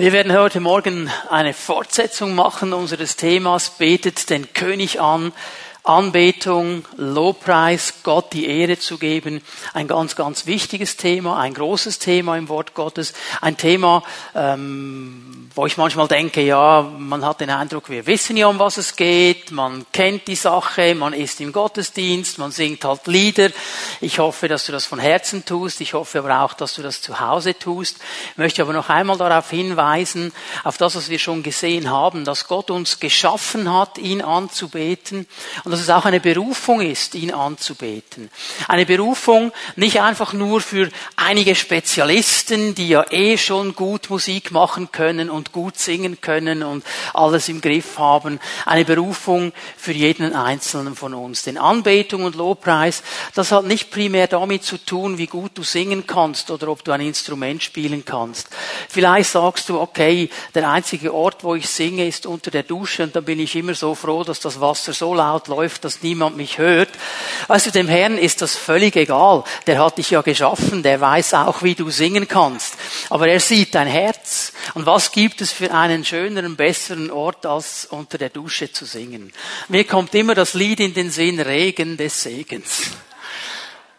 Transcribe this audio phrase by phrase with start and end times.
[0.00, 5.32] Wir werden heute Morgen eine Fortsetzung machen unseres Themas Betet den König an.
[5.88, 9.40] Anbetung, Lobpreis, Gott die Ehre zu geben.
[9.72, 13.14] Ein ganz, ganz wichtiges Thema, ein großes Thema im Wort Gottes.
[13.40, 14.02] Ein Thema,
[14.34, 18.76] ähm, wo ich manchmal denke, ja, man hat den Eindruck, wir wissen ja, um was
[18.76, 23.48] es geht, man kennt die Sache, man ist im Gottesdienst, man singt halt Lieder.
[24.02, 25.80] Ich hoffe, dass du das von Herzen tust.
[25.80, 27.96] Ich hoffe aber auch, dass du das zu Hause tust.
[28.32, 32.46] Ich möchte aber noch einmal darauf hinweisen, auf das, was wir schon gesehen haben, dass
[32.46, 35.26] Gott uns geschaffen hat, ihn anzubeten.
[35.64, 38.30] Und dass es auch eine Berufung ist, ihn anzubeten.
[38.66, 44.90] Eine Berufung nicht einfach nur für einige Spezialisten, die ja eh schon gut Musik machen
[44.90, 48.40] können und gut singen können und alles im Griff haben.
[48.66, 51.44] Eine Berufung für jeden Einzelnen von uns.
[51.44, 53.04] Denn Anbetung und Lobpreis,
[53.36, 56.90] das hat nicht primär damit zu tun, wie gut du singen kannst oder ob du
[56.90, 58.48] ein Instrument spielen kannst.
[58.88, 63.14] Vielleicht sagst du, okay, der einzige Ort, wo ich singe, ist unter der Dusche und
[63.14, 66.36] dann bin ich immer so froh, dass das Wasser so laut läuft, läuft, dass niemand
[66.36, 66.90] mich hört.
[67.48, 69.42] Also dem Herrn ist das völlig egal.
[69.66, 72.74] Der hat dich ja geschaffen, der weiß auch, wie du singen kannst.
[73.10, 74.52] Aber er sieht dein Herz.
[74.74, 79.32] Und was gibt es für einen schöneren, besseren Ort, als unter der Dusche zu singen?
[79.68, 82.92] Mir kommt immer das Lied in den Sinn, Regen des Segens.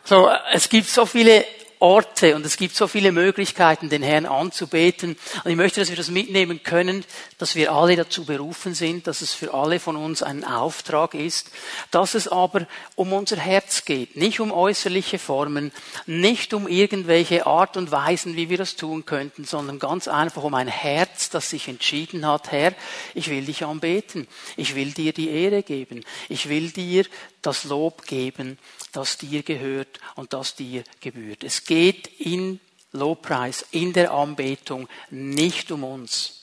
[0.06, 1.46] So, es gibt so viele
[1.80, 5.18] Orte und es gibt so viele Möglichkeiten, den Herrn anzubeten.
[5.44, 7.06] Und ich möchte, dass wir das mitnehmen können,
[7.38, 11.52] dass wir alle dazu berufen sind, dass es für alle von uns ein Auftrag ist,
[11.92, 15.72] dass es aber um unser Herz geht, nicht um äußerliche Formen,
[16.06, 20.56] nicht um irgendwelche Art und Weisen, wie wir das tun könnten, sondern ganz einfach um
[20.56, 22.74] ein Herz, das sich entschieden hat, Herr,
[23.14, 27.06] ich will dich anbeten, ich will dir die Ehre geben, ich will dir
[27.42, 28.58] das Lob geben,
[28.92, 31.44] das dir gehört und das dir gebührt.
[31.44, 32.60] Es geht in
[32.94, 36.42] Lobpreis, in der Anbetung nicht um uns.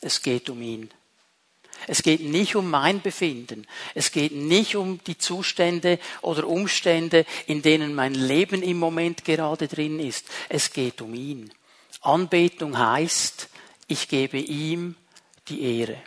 [0.00, 0.90] Es geht um ihn.
[1.86, 3.68] Es geht nicht um mein Befinden.
[3.94, 9.68] Es geht nicht um die Zustände oder Umstände, in denen mein Leben im Moment gerade
[9.68, 10.26] drin ist.
[10.48, 11.52] Es geht um ihn.
[12.00, 13.48] Anbetung heißt,
[13.86, 14.96] ich gebe ihm
[15.48, 16.02] die Ehre.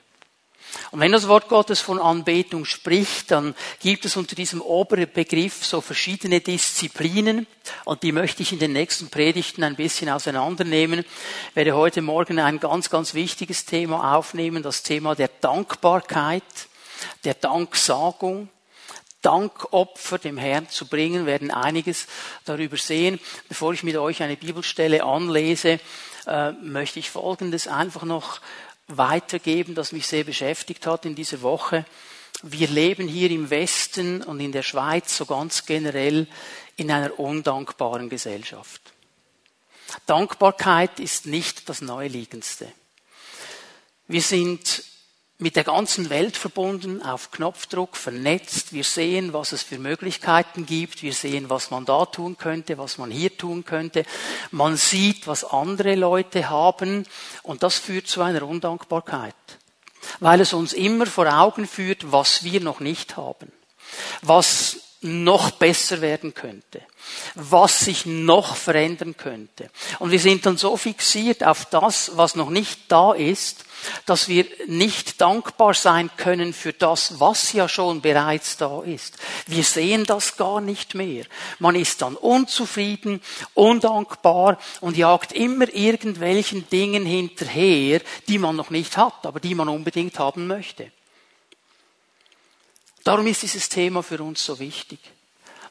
[0.92, 5.66] Und wenn das Wort Gottes von Anbetung spricht, dann gibt es unter diesem oberen Begriff
[5.66, 7.48] so verschiedene Disziplinen
[7.86, 11.00] und die möchte ich in den nächsten Predigten ein bisschen auseinandernehmen.
[11.00, 16.44] Ich werde heute Morgen ein ganz, ganz wichtiges Thema aufnehmen, das Thema der Dankbarkeit,
[17.24, 18.50] der Danksagung.
[19.22, 22.08] Dankopfer dem Herrn zu bringen, werden einiges
[22.46, 23.20] darüber sehen.
[23.50, 25.82] Bevor ich mit euch eine Bibelstelle anlese,
[26.26, 28.40] äh, möchte ich Folgendes einfach noch
[28.90, 31.86] weitergeben, das mich sehr beschäftigt hat in dieser Woche.
[32.42, 36.28] Wir leben hier im Westen und in der Schweiz so ganz generell
[36.76, 38.82] in einer undankbaren Gesellschaft.
[40.06, 42.72] Dankbarkeit ist nicht das Neuliegendste.
[44.08, 44.84] Wir sind
[45.42, 48.74] mit der ganzen Welt verbunden, auf Knopfdruck, vernetzt.
[48.74, 51.02] Wir sehen, was es für Möglichkeiten gibt.
[51.02, 54.04] Wir sehen, was man da tun könnte, was man hier tun könnte.
[54.52, 57.06] Man sieht, was andere Leute haben.
[57.42, 59.34] Und das führt zu einer Undankbarkeit.
[60.20, 63.50] Weil es uns immer vor Augen führt, was wir noch nicht haben.
[64.22, 66.82] Was noch besser werden könnte,
[67.36, 69.70] was sich noch verändern könnte.
[70.00, 73.64] Und wir sind dann so fixiert auf das, was noch nicht da ist,
[74.06, 79.18] dass wir nicht dankbar sein können für das, was ja schon bereits da ist.
[79.48, 81.24] Wir sehen das gar nicht mehr.
[81.60, 83.22] Man ist dann unzufrieden,
[83.54, 89.70] undankbar und jagt immer irgendwelchen Dingen hinterher, die man noch nicht hat, aber die man
[89.70, 90.92] unbedingt haben möchte.
[93.04, 95.00] Darum ist dieses Thema für uns so wichtig.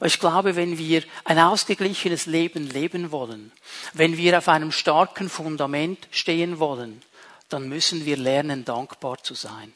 [0.04, 3.50] Ich glaube, wenn wir ein ausgeglichenes Leben leben wollen,
[3.94, 7.02] wenn wir auf einem starken Fundament stehen wollen,
[7.48, 9.72] dann müssen wir lernen, dankbar zu sein.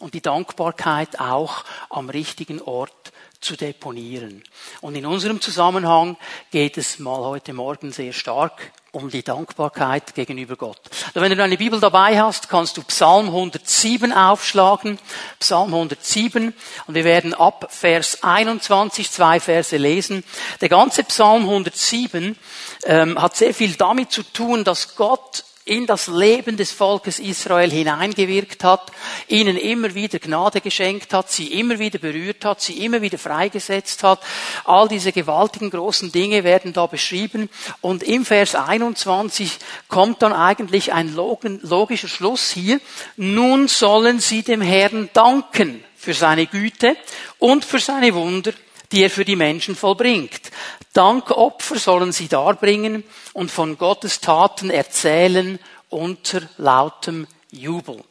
[0.00, 3.12] Und die Dankbarkeit auch am richtigen Ort
[3.44, 4.42] zu deponieren.
[4.80, 6.16] Und in unserem Zusammenhang
[6.50, 10.80] geht es mal heute Morgen sehr stark um die Dankbarkeit gegenüber Gott.
[11.08, 14.98] Also wenn du deine Bibel dabei hast, kannst du Psalm 107 aufschlagen.
[15.40, 16.54] Psalm 107.
[16.86, 20.24] Und wir werden ab Vers 21 zwei Verse lesen.
[20.60, 22.38] Der ganze Psalm 107
[22.84, 27.70] ähm, hat sehr viel damit zu tun, dass Gott in das Leben des Volkes Israel
[27.70, 28.92] hineingewirkt hat,
[29.28, 34.02] ihnen immer wieder Gnade geschenkt hat, sie immer wieder berührt hat, sie immer wieder freigesetzt
[34.02, 34.20] hat.
[34.64, 37.48] All diese gewaltigen großen Dinge werden da beschrieben.
[37.80, 39.58] Und im Vers 21
[39.88, 42.78] kommt dann eigentlich ein logischer Schluss hier.
[43.16, 46.94] Nun sollen sie dem Herrn danken für seine Güte
[47.38, 48.52] und für seine Wunder,
[48.94, 50.52] die er für die Menschen vollbringt.
[50.92, 53.02] Dankopfer sollen sie darbringen
[53.32, 55.58] und von Gottes Taten erzählen
[55.88, 58.02] unter lautem Jubel.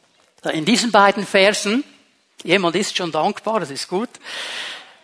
[0.52, 1.84] In diesen beiden Versen,
[2.42, 4.10] jemand ist schon dankbar, das ist gut,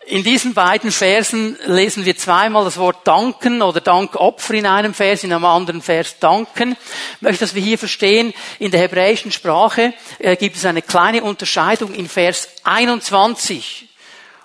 [0.06, 5.24] in diesen beiden Versen lesen wir zweimal das Wort danken oder Dankopfer in einem Vers,
[5.24, 6.76] in einem anderen Vers danken.
[7.16, 11.22] Ich möchte, dass wir hier verstehen, in der hebräischen Sprache äh, gibt es eine kleine
[11.22, 13.89] Unterscheidung in Vers 21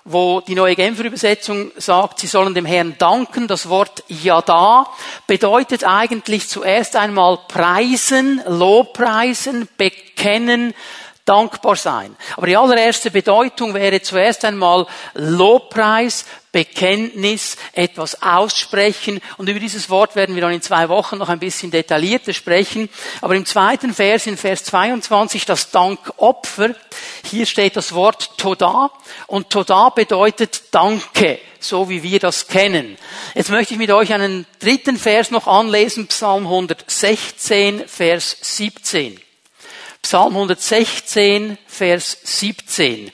[0.06, 3.48] wo die neue Genfer Übersetzung sagt, sie sollen dem Herrn danken.
[3.48, 4.86] Das Wort Yada
[5.26, 10.74] bedeutet eigentlich zuerst einmal preisen, Lobpreisen, bekennen,
[11.24, 12.16] dankbar sein.
[12.36, 16.24] Aber die allererste Bedeutung wäre zuerst einmal Lobpreis,
[16.56, 19.20] Bekenntnis, etwas aussprechen.
[19.36, 22.88] Und über dieses Wort werden wir dann in zwei Wochen noch ein bisschen detaillierter sprechen.
[23.20, 26.74] Aber im zweiten Vers, in Vers 22, das Dankopfer,
[27.28, 28.90] hier steht das Wort Toda.
[29.26, 32.96] Und Toda bedeutet Danke, so wie wir das kennen.
[33.34, 39.20] Jetzt möchte ich mit euch einen dritten Vers noch anlesen, Psalm 116, Vers 17.
[40.00, 43.12] Psalm 116, Vers 17.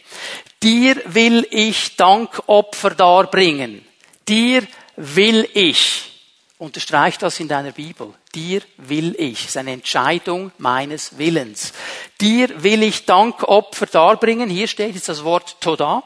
[0.62, 3.85] Dir will ich Dankopfer darbringen.
[4.29, 4.67] Dir
[4.97, 6.11] will ich.
[6.59, 8.14] Unterstreich das in deiner Bibel.
[8.32, 9.41] Dir will ich.
[9.41, 11.73] Das ist eine Entscheidung meines Willens.
[12.20, 14.49] Dir will ich Dankopfer darbringen.
[14.49, 16.05] Hier steht jetzt das Wort Toda.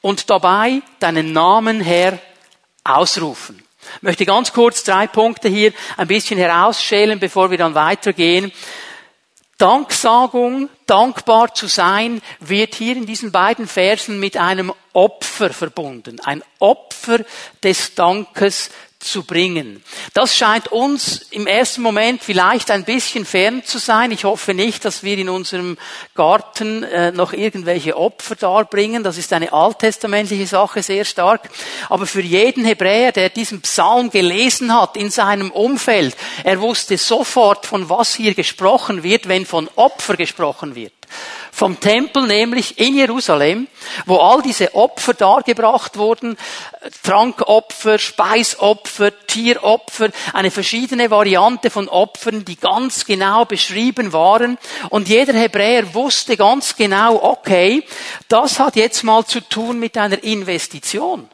[0.00, 2.18] Und dabei deinen Namen her
[2.84, 3.62] ausrufen.
[3.96, 8.50] Ich möchte ganz kurz drei Punkte hier ein bisschen herausschälen, bevor wir dann weitergehen.
[9.58, 16.20] Danksagung, dankbar zu sein, wird hier in diesen beiden Versen mit einem Opfer verbunden.
[16.20, 17.20] Ein Opfer
[17.62, 18.70] des Dankes
[19.04, 19.82] zu bringen.
[20.12, 24.10] Das scheint uns im ersten Moment vielleicht ein bisschen fern zu sein.
[24.10, 25.76] Ich hoffe nicht, dass wir in unserem
[26.14, 29.04] Garten äh, noch irgendwelche Opfer darbringen.
[29.04, 31.50] Das ist eine alttestamentliche Sache sehr stark.
[31.88, 37.66] Aber für jeden Hebräer, der diesen Psalm gelesen hat in seinem Umfeld, er wusste sofort,
[37.66, 40.92] von was hier gesprochen wird, wenn von Opfer gesprochen wird
[41.54, 43.68] vom Tempel, nämlich in Jerusalem,
[44.06, 46.36] wo all diese Opfer dargebracht wurden,
[47.04, 54.58] Trankopfer, Speisopfer, Tieropfer, eine verschiedene Variante von Opfern, die ganz genau beschrieben waren.
[54.90, 57.84] Und jeder Hebräer wusste ganz genau, okay,
[58.28, 61.28] das hat jetzt mal zu tun mit einer Investition.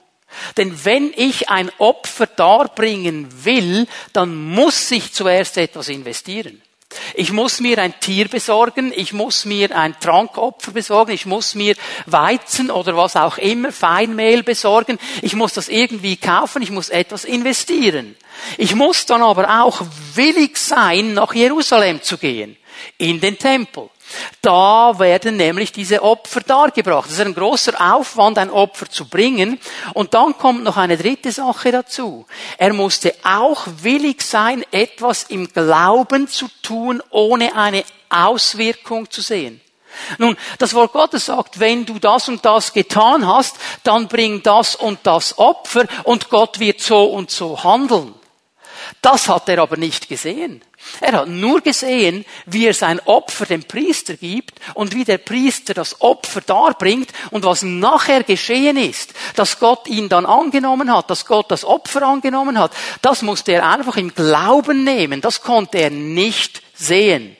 [0.56, 6.60] Denn wenn ich ein Opfer darbringen will, dann muss ich zuerst etwas investieren.
[7.14, 11.76] Ich muss mir ein Tier besorgen, ich muss mir ein Trankopfer besorgen, ich muss mir
[12.06, 17.24] Weizen oder was auch immer, Feinmehl besorgen, ich muss das irgendwie kaufen, ich muss etwas
[17.24, 18.16] investieren.
[18.58, 19.82] Ich muss dann aber auch
[20.14, 22.56] willig sein, nach Jerusalem zu gehen,
[22.98, 23.88] in den Tempel.
[24.42, 27.06] Da werden nämlich diese Opfer dargebracht.
[27.06, 29.60] Es ist ein großer Aufwand, ein Opfer zu bringen.
[29.94, 32.26] Und dann kommt noch eine dritte Sache dazu.
[32.58, 39.60] Er musste auch willig sein, etwas im Glauben zu tun, ohne eine Auswirkung zu sehen.
[40.18, 44.74] Nun, das Wort Gottes sagt, wenn du das und das getan hast, dann bring das
[44.76, 48.14] und das Opfer und Gott wird so und so handeln.
[49.02, 50.62] Das hat er aber nicht gesehen.
[51.00, 55.74] Er hat nur gesehen, wie er sein Opfer dem Priester gibt und wie der Priester
[55.74, 61.26] das Opfer darbringt und was nachher geschehen ist, dass Gott ihn dann angenommen hat, dass
[61.26, 62.72] Gott das Opfer angenommen hat.
[63.02, 65.20] Das musste er einfach im Glauben nehmen.
[65.20, 67.36] Das konnte er nicht sehen.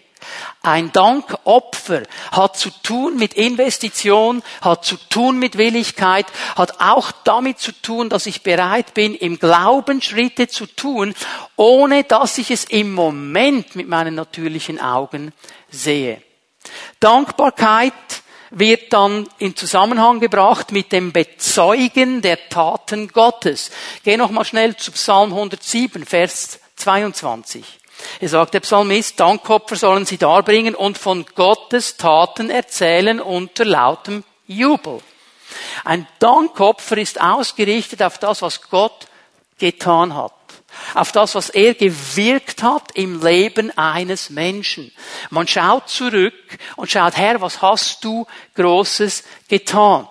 [0.63, 7.59] Ein Dankopfer hat zu tun mit Investition, hat zu tun mit Willigkeit, hat auch damit
[7.59, 11.15] zu tun, dass ich bereit bin, im Glauben Schritte zu tun,
[11.57, 15.33] ohne dass ich es im Moment mit meinen natürlichen Augen
[15.71, 16.23] sehe.
[17.01, 17.95] Dankbarkeit
[18.51, 23.71] wird dann in Zusammenhang gebracht mit dem Bezeugen der Taten Gottes.
[24.05, 27.80] Geh noch mal schnell zu Psalm 107, Vers 22.
[28.21, 34.25] Er sagt der Psalmist, Dankopfer sollen sie darbringen und von Gottes Taten erzählen unter lautem
[34.47, 35.01] Jubel.
[35.85, 39.07] Ein Dankopfer ist ausgerichtet auf das, was Gott
[39.59, 40.33] getan hat.
[40.95, 44.93] Auf das, was er gewirkt hat im Leben eines Menschen.
[45.31, 46.35] Man schaut zurück
[46.77, 50.09] und schaut, Herr, was hast du Großes getan?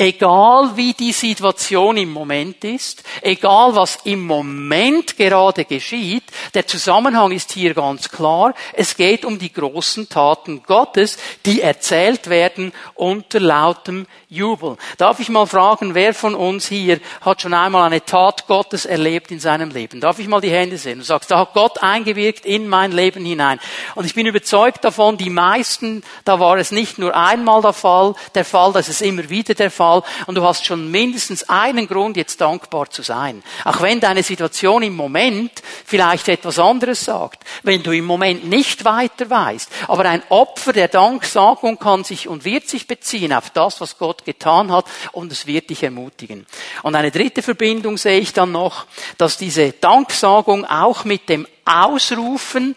[0.00, 6.22] Egal wie die Situation im Moment ist, egal was im Moment gerade geschieht,
[6.54, 8.54] der Zusammenhang ist hier ganz klar.
[8.74, 14.76] Es geht um die großen Taten Gottes, die erzählt werden unter lautem Jubel.
[14.98, 19.30] Darf ich mal fragen, wer von uns hier hat schon einmal eine Tat Gottes erlebt
[19.30, 20.02] in seinem Leben?
[20.02, 20.98] Darf ich mal die Hände sehen?
[20.98, 23.58] Du sagst, da hat Gott eingewirkt in mein Leben hinein.
[23.94, 28.14] Und ich bin überzeugt davon, die meisten, da war es nicht nur einmal der Fall,
[28.34, 32.18] der Fall, dass es immer wieder der Fall und du hast schon mindestens einen Grund,
[32.18, 33.42] jetzt dankbar zu sein.
[33.64, 35.52] Auch wenn deine Situation im Moment
[35.86, 39.70] vielleicht etwas anderes sagt, wenn du im Moment nicht weiter weißt.
[39.88, 44.17] Aber ein Opfer der Danksagung kann sich und wird sich beziehen auf das, was Gott
[44.24, 46.46] getan hat und es wird dich ermutigen.
[46.82, 52.76] Und eine dritte Verbindung sehe ich dann noch, dass diese Danksagung auch mit dem Ausrufen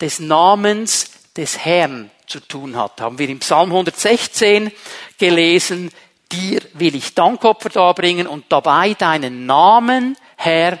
[0.00, 3.00] des Namens des Herrn zu tun hat.
[3.00, 4.72] Haben wir im Psalm 116
[5.18, 5.90] gelesen,
[6.30, 10.80] dir will ich Dankopfer darbringen und dabei deinen Namen, Herr,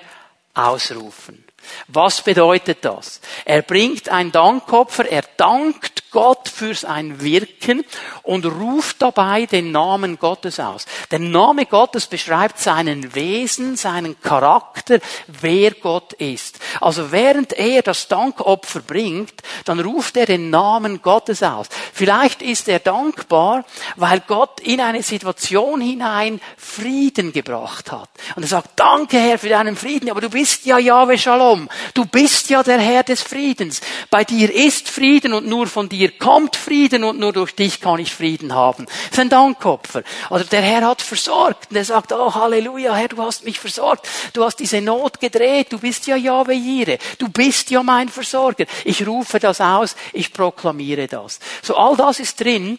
[0.54, 1.44] ausrufen.
[1.88, 3.20] Was bedeutet das?
[3.44, 7.84] Er bringt ein Dankopfer, er dankt Gott für sein Wirken
[8.22, 10.86] und ruft dabei den Namen Gottes aus.
[11.10, 16.58] Der Name Gottes beschreibt seinen Wesen, seinen Charakter, wer Gott ist.
[16.80, 21.68] Also während er das Dankopfer bringt, dann ruft er den Namen Gottes aus.
[21.92, 23.64] Vielleicht ist er dankbar,
[23.96, 28.10] weil Gott in eine Situation hinein Frieden gebracht hat.
[28.36, 31.68] Und er sagt, danke Herr für deinen Frieden, aber du bist ja Yahweh Shalom.
[31.94, 33.80] Du bist ja der Herr des Friedens.
[34.10, 37.98] Bei dir ist Frieden und nur von dir kommt Frieden und nur durch dich kann
[37.98, 38.86] ich Frieden haben.
[38.86, 40.02] Das ist ein Dankopfer.
[40.30, 44.08] Oder der Herr hat versorgt und er sagt, oh Halleluja, Herr, du hast mich versorgt.
[44.32, 45.72] Du hast diese Not gedreht.
[45.72, 46.98] Du bist ja Yahweh Jireh.
[47.18, 48.64] Du bist ja mein Versorger.
[48.84, 49.96] Ich rufe das aus.
[50.12, 51.38] Ich proklamiere das.
[51.62, 52.78] So all das ist drin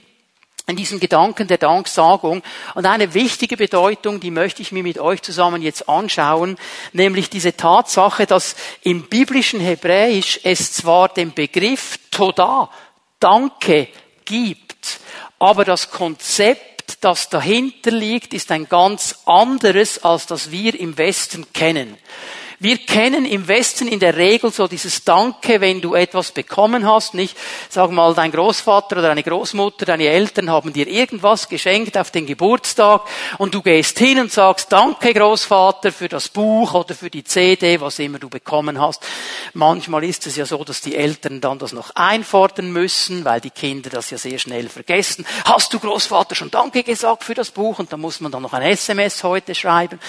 [0.65, 2.41] in diesen Gedanken der Danksagung.
[2.73, 6.57] Und eine wichtige Bedeutung, die möchte ich mir mit euch zusammen jetzt anschauen,
[6.93, 12.69] nämlich diese Tatsache, dass im biblischen Hebräisch es zwar den Begriff Toda,
[13.23, 13.87] Danke,
[14.25, 14.99] gibt,
[15.39, 21.45] aber das Konzept, das dahinter liegt, ist ein ganz anderes, als das wir im Westen
[21.53, 21.97] kennen.
[22.59, 27.13] Wir kennen im Westen in der Regel so dieses Danke, wenn du etwas bekommen hast,
[27.13, 27.37] nicht?
[27.69, 32.25] Sag mal, dein Großvater oder deine Großmutter, deine Eltern haben dir irgendwas geschenkt auf den
[32.25, 33.01] Geburtstag
[33.37, 37.81] und du gehst hin und sagst, danke Großvater für das Buch oder für die CD,
[37.81, 39.03] was immer du bekommen hast.
[39.53, 43.49] Manchmal ist es ja so, dass die Eltern dann das noch einfordern müssen, weil die
[43.49, 45.25] Kinder das ja sehr schnell vergessen.
[45.45, 47.79] Hast du Großvater schon Danke gesagt für das Buch?
[47.79, 49.99] Und dann muss man dann noch ein SMS heute schreiben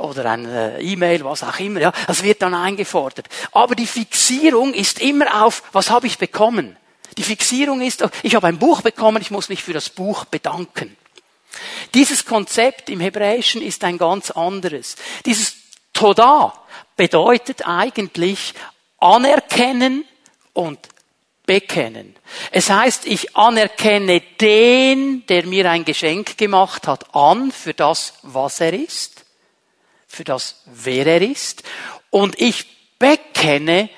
[0.00, 1.80] oder eine äh, E-Mail, was auch immer.
[1.80, 3.28] Ja, das wird dann eingefordert.
[3.52, 6.76] Aber die Fixierung ist immer auf, was habe ich bekommen?
[7.16, 10.96] Die Fixierung ist, ich habe ein Buch bekommen, ich muss mich für das Buch bedanken.
[11.94, 14.96] Dieses Konzept im Hebräischen ist ein ganz anderes.
[15.26, 15.56] Dieses
[15.92, 16.52] Toda
[16.96, 18.54] bedeutet eigentlich
[18.98, 20.04] anerkennen
[20.52, 20.78] und
[21.46, 22.14] bekennen.
[22.52, 28.60] Es heißt, ich anerkenne den, der mir ein Geschenk gemacht hat, an für das, was
[28.60, 29.19] er ist
[30.10, 31.62] für das, wer er ist.
[32.10, 32.66] Und ich
[32.98, 33.88] bekenne,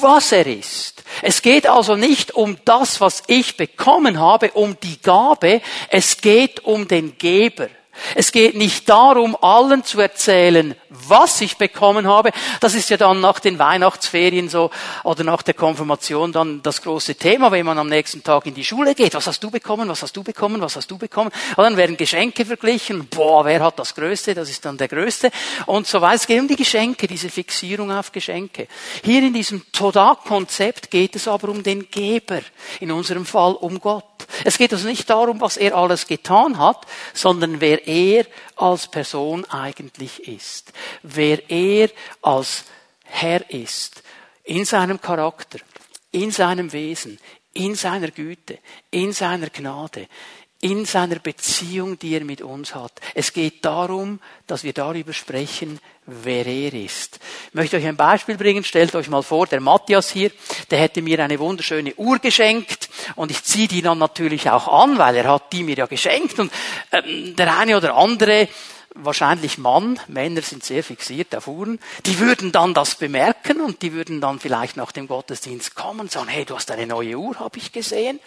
[0.00, 1.04] was er ist.
[1.20, 6.64] Es geht also nicht um das, was ich bekommen habe, um die Gabe, es geht
[6.64, 7.68] um den Geber.
[8.14, 12.30] Es geht nicht darum, allen zu erzählen, was ich bekommen habe.
[12.60, 14.70] Das ist ja dann nach den Weihnachtsferien so
[15.04, 18.64] oder nach der Konfirmation dann das große Thema, wenn man am nächsten Tag in die
[18.64, 19.14] Schule geht.
[19.14, 19.88] Was hast du bekommen?
[19.88, 20.60] Was hast du bekommen?
[20.60, 21.30] Was hast du bekommen?
[21.56, 23.08] Und dann werden Geschenke verglichen.
[23.08, 24.34] Boah, wer hat das Größte?
[24.34, 25.30] Das ist dann der Größte.
[25.66, 26.14] Und so weiter.
[26.14, 28.68] Es geht um die Geschenke, diese Fixierung auf Geschenke.
[29.02, 32.40] Hier in diesem Toda-Konzept geht es aber um den Geber.
[32.80, 34.04] In unserem Fall um Gott.
[34.44, 38.26] Es geht also nicht darum, was er alles getan hat, sondern wer er
[38.56, 40.72] als Person eigentlich ist.
[41.02, 41.90] Wer er
[42.22, 42.64] als
[43.04, 44.02] Herr ist.
[44.44, 45.58] In seinem Charakter,
[46.10, 47.18] in seinem Wesen,
[47.54, 48.58] in seiner Güte,
[48.90, 50.06] in seiner Gnade,
[50.60, 52.92] in seiner Beziehung, die er mit uns hat.
[53.14, 57.20] Es geht darum, dass wir darüber sprechen, wer er ist.
[57.48, 58.64] Ich möchte euch ein Beispiel bringen.
[58.64, 60.32] Stellt euch mal vor, der Matthias hier,
[60.70, 64.98] der hätte mir eine wunderschöne Uhr geschenkt und ich ziehe die dann natürlich auch an,
[64.98, 66.50] weil er hat die mir ja geschenkt und
[66.90, 68.48] ähm, der eine oder andere
[68.94, 73.92] wahrscheinlich Mann, Männer sind sehr fixiert auf Uhren, die würden dann das bemerken und die
[73.92, 77.38] würden dann vielleicht nach dem Gottesdienst kommen und sagen, hey, du hast eine neue Uhr,
[77.38, 78.18] habe ich gesehen.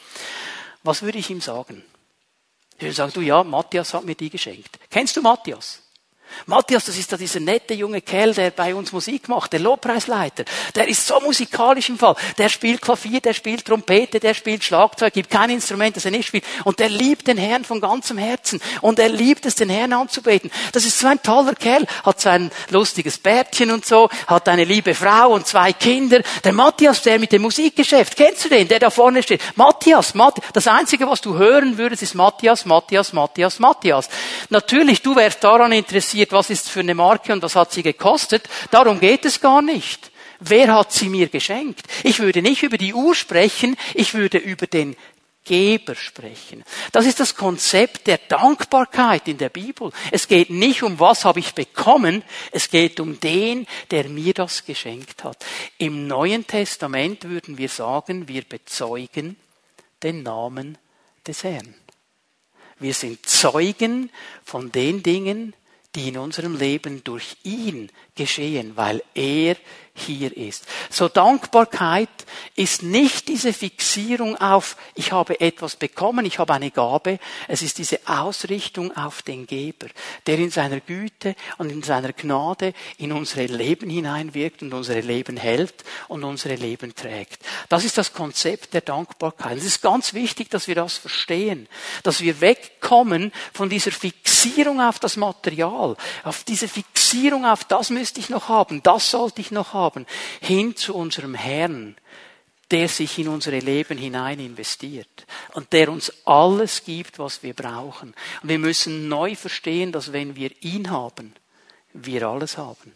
[0.84, 1.84] Was würde ich ihm sagen?
[2.82, 4.80] Würde sagen, du ja, Matthias hat mir die geschenkt.
[4.90, 5.82] Kennst du Matthias?
[6.46, 10.46] Matthias, das ist da dieser nette junge Kerl, der bei uns Musik macht, der Lobpreisleiter.
[10.76, 12.16] Der ist so musikalisch im Fall.
[12.38, 16.28] Der spielt Klavier, der spielt Trompete, der spielt Schlagzeug, gibt kein Instrument, das er nicht
[16.28, 16.44] spielt.
[16.64, 18.62] Und der liebt den Herrn von ganzem Herzen.
[18.82, 20.52] Und er liebt es, den Herrn anzubeten.
[20.72, 21.86] Das ist so ein toller Kerl.
[22.04, 26.22] Hat so ein lustiges Bärtchen und so, hat eine liebe Frau und zwei Kinder.
[26.44, 29.42] Der Matthias, der mit dem Musikgeschäft, kennst du den, der da vorne steht?
[29.56, 30.48] Matthias, Matthias.
[30.54, 34.10] Das Einzige, was du hören würdest, ist Matthias, Matthias, Matthias, Matthias.
[34.50, 37.84] Natürlich, du wärst daran interessiert, interessiert, was ist für eine Marke und was hat sie
[37.84, 38.48] gekostet.
[38.70, 40.12] Darum geht es gar nicht.
[40.40, 41.84] Wer hat sie mir geschenkt?
[42.04, 44.96] Ich würde nicht über die Uhr sprechen, ich würde über den
[45.44, 46.64] Geber sprechen.
[46.92, 49.92] Das ist das Konzept der Dankbarkeit in der Bibel.
[50.12, 54.66] Es geht nicht um, was habe ich bekommen, es geht um den, der mir das
[54.66, 55.44] geschenkt hat.
[55.78, 59.36] Im Neuen Testament würden wir sagen, wir bezeugen
[60.04, 60.78] den Namen
[61.26, 61.74] des Herrn.
[62.80, 64.10] Wir sind Zeugen
[64.44, 65.54] von den Dingen,
[65.96, 69.56] die in unserem Leben durch ihn geschehen, weil er
[70.02, 70.66] hier ist.
[70.90, 72.10] So Dankbarkeit
[72.56, 77.20] ist nicht diese Fixierung auf, ich habe etwas bekommen, ich habe eine Gabe.
[77.48, 79.88] Es ist diese Ausrichtung auf den Geber,
[80.26, 85.38] der in seiner Güte und in seiner Gnade in unsere Leben hineinwirkt und unsere Leben
[85.38, 87.44] hält und unsere Leben trägt.
[87.70, 89.58] Das ist das Konzept der Dankbarkeit.
[89.58, 91.68] Es ist ganz wichtig, dass wir das verstehen,
[92.04, 98.20] dass wir wegkommen von dieser Fixierung auf das Material, auf diese Fixierung auf das müsste
[98.20, 100.06] ich noch haben, das sollte ich noch haben haben,
[100.40, 101.96] hin zu unserem Herrn,
[102.72, 108.14] der sich in unsere Leben hinein investiert und der uns alles gibt, was wir brauchen.
[108.42, 111.34] Und wir müssen neu verstehen, dass wenn wir ihn haben,
[111.94, 112.94] wir alles haben.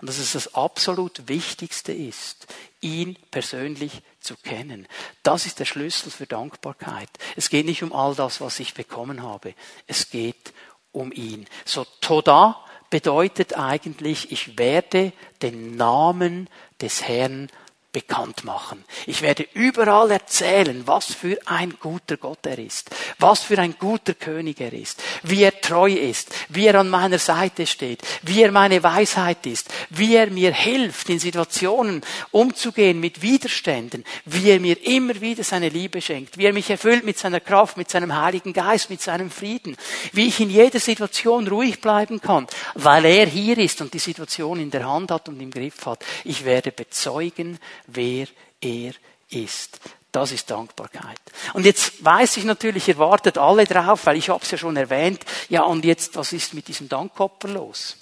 [0.00, 2.46] Und dass es das absolut Wichtigste ist,
[2.80, 4.86] ihn persönlich zu kennen.
[5.22, 7.08] Das ist der Schlüssel für Dankbarkeit.
[7.36, 9.54] Es geht nicht um all das, was ich bekommen habe.
[9.86, 10.52] Es geht
[10.92, 11.46] um ihn.
[11.64, 16.48] So Toda bedeutet eigentlich, ich werde den Namen
[16.80, 17.48] des Herrn
[17.92, 18.84] bekannt machen.
[19.06, 24.14] Ich werde überall erzählen, was für ein guter Gott er ist, was für ein guter
[24.14, 28.52] König er ist, wie er treu ist, wie er an meiner Seite steht, wie er
[28.52, 34.80] meine Weisheit ist, wie er mir hilft, in Situationen umzugehen mit Widerständen, wie er mir
[34.86, 38.52] immer wieder seine Liebe schenkt, wie er mich erfüllt mit seiner Kraft, mit seinem Heiligen
[38.52, 39.76] Geist, mit seinem Frieden,
[40.12, 44.60] wie ich in jeder Situation ruhig bleiben kann, weil er hier ist und die Situation
[44.60, 46.04] in der Hand hat und im Griff hat.
[46.24, 47.58] Ich werde bezeugen,
[47.92, 48.26] wer
[48.60, 48.92] er
[49.30, 49.80] ist.
[50.12, 51.20] Das ist Dankbarkeit.
[51.54, 54.76] Und jetzt weiß ich natürlich, ihr wartet alle drauf, weil ich habe es ja schon
[54.76, 55.24] erwähnt.
[55.48, 57.96] Ja, und jetzt, was ist mit diesem Dankopfer los?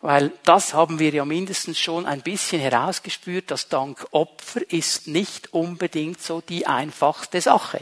[0.00, 6.22] Weil das haben wir ja mindestens schon ein bisschen herausgespürt, das Dankopfer ist nicht unbedingt
[6.22, 7.80] so die einfachste Sache.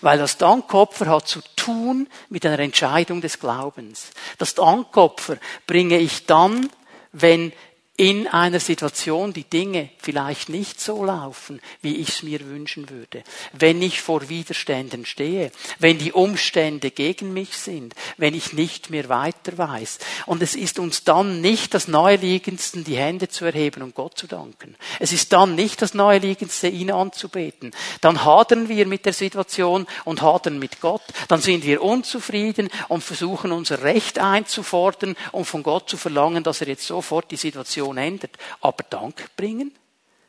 [0.00, 4.10] Weil das Dankopfer hat zu tun mit einer Entscheidung des Glaubens.
[4.38, 5.36] Das Dankopfer
[5.66, 6.68] bringe ich dann,
[7.12, 7.52] wenn
[7.98, 13.22] in einer Situation die Dinge vielleicht nicht so laufen, wie ich es mir wünschen würde,
[13.52, 19.10] wenn ich vor Widerständen stehe, wenn die Umstände gegen mich sind, wenn ich nicht mehr
[19.10, 19.98] weiter weiß.
[20.24, 24.26] Und es ist uns dann nicht das Naheliegendste, die Hände zu erheben und Gott zu
[24.26, 24.74] danken.
[24.98, 27.72] Es ist dann nicht das Naheliegendste, ihn anzubeten.
[28.00, 31.02] Dann hadern wir mit der Situation und hadern mit Gott.
[31.28, 36.62] Dann sind wir unzufrieden und versuchen unser Recht einzufordern und von Gott zu verlangen, dass
[36.62, 38.38] er jetzt sofort die Situation Situation ändert.
[38.60, 39.72] Aber Dank bringen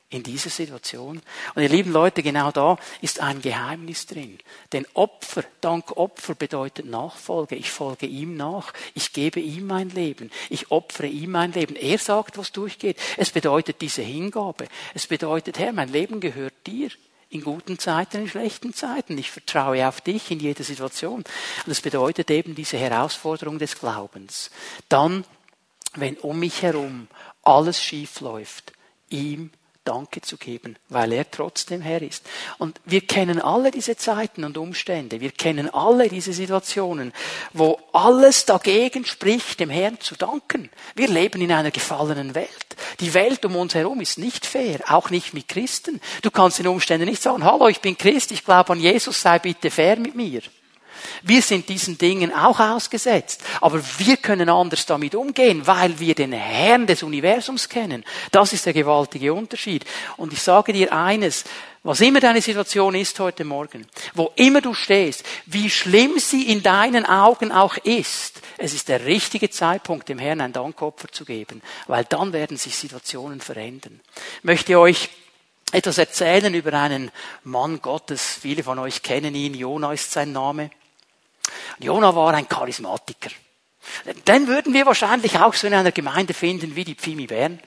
[0.09, 1.21] in dieser Situation.
[1.55, 4.37] Und ihr lieben Leute, genau da ist ein Geheimnis drin.
[4.71, 7.55] Denn Opfer, Dank Opfer bedeutet Nachfolge.
[7.55, 8.73] Ich folge ihm nach.
[8.93, 10.29] Ich gebe ihm mein Leben.
[10.49, 11.75] Ich opfere ihm mein Leben.
[11.75, 12.97] Er sagt, was durchgeht.
[13.17, 14.67] Es bedeutet diese Hingabe.
[14.93, 16.89] Es bedeutet, Herr, mein Leben gehört dir.
[17.29, 19.17] In guten Zeiten, in schlechten Zeiten.
[19.17, 21.23] Ich vertraue auf dich in jeder Situation.
[21.65, 24.51] Und es bedeutet eben diese Herausforderung des Glaubens.
[24.87, 25.25] Dann,
[25.95, 27.07] wenn um mich herum
[27.43, 28.73] alles schief läuft,
[29.10, 29.51] ihm
[29.86, 32.25] Danke zu geben, weil er trotzdem Herr ist.
[32.58, 35.19] Und wir kennen alle diese Zeiten und Umstände.
[35.19, 37.12] Wir kennen alle diese Situationen,
[37.51, 40.69] wo alles dagegen spricht, dem Herrn zu danken.
[40.95, 42.49] Wir leben in einer gefallenen Welt.
[43.01, 45.99] Die Welt um uns herum ist nicht fair, auch nicht mit Christen.
[46.21, 49.39] Du kannst den Umständen nicht sagen, hallo, ich bin Christ, ich glaube an Jesus, sei
[49.39, 50.43] bitte fair mit mir.
[51.21, 53.41] Wir sind diesen Dingen auch ausgesetzt.
[53.61, 58.03] Aber wir können anders damit umgehen, weil wir den Herrn des Universums kennen.
[58.31, 59.85] Das ist der gewaltige Unterschied.
[60.17, 61.43] Und ich sage dir eines,
[61.85, 66.63] was immer deine Situation ist heute Morgen, wo immer du stehst, wie schlimm sie in
[66.63, 71.61] deinen Augen auch ist, es ist der richtige Zeitpunkt, dem Herrn ein Dankopfer zu geben,
[71.87, 73.99] weil dann werden sich Situationen verändern.
[74.37, 75.09] Ich möchte euch
[75.73, 77.11] etwas erzählen über einen
[77.43, 78.37] Mann Gottes.
[78.39, 79.53] Viele von euch kennen ihn.
[79.53, 80.69] Jona ist sein Name.
[81.79, 83.29] Jona war ein Charismatiker.
[84.27, 87.60] Den würden wir wahrscheinlich auch so in einer Gemeinde finden wie die Pfimi Bern.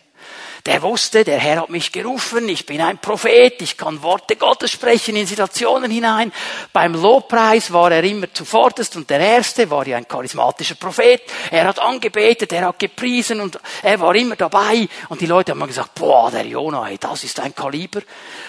[0.65, 4.73] Der wusste, der Herr hat mich gerufen, ich bin ein Prophet, ich kann Worte Gottes
[4.73, 6.33] sprechen in Situationen hinein.
[6.73, 11.23] Beim Lobpreis war er immer zuvorderst und der Erste war ja ein charismatischer Prophet.
[11.53, 14.89] Er hat angebetet, er hat gepriesen und er war immer dabei.
[15.09, 18.03] Und die Leute haben mir gesagt, boah, der Jonah, das ist ein Kaliber.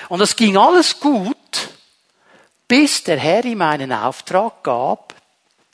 [0.10, 1.38] Und es ging alles gut,
[2.68, 5.13] bis der Herr ihm einen Auftrag gab,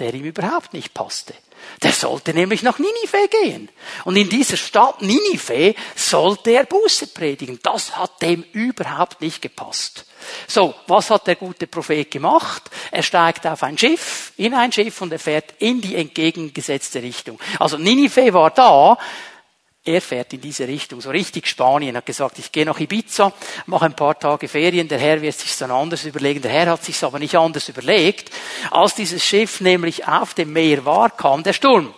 [0.04, 1.34] der ihm überhaupt nicht passte.
[1.82, 3.70] Der sollte nämlich nach Ninive gehen.
[4.04, 7.58] Und in dieser Stadt Ninive sollte er Buße predigen.
[7.63, 10.06] Das hat dem überhaupt nicht gepasst.
[10.46, 12.63] So, was hat der gute Prophet gemacht?
[12.92, 17.39] Er steigt auf ein Schiff, in ein Schiff und er fährt in die entgegengesetzte Richtung.
[17.60, 18.98] Also Ninive war da,
[19.86, 23.34] er fährt in diese Richtung, so richtig Spanien, hat gesagt, ich gehe nach Ibiza,
[23.65, 26.86] mache ein paar Tage Ferien, der Herr wird sich dann anders überlegen, der Herr hat
[26.86, 28.32] sich aber nicht anders überlegt.
[28.72, 31.93] Als dieses Schiff nämlich auf dem Meer war, kam der Sturm.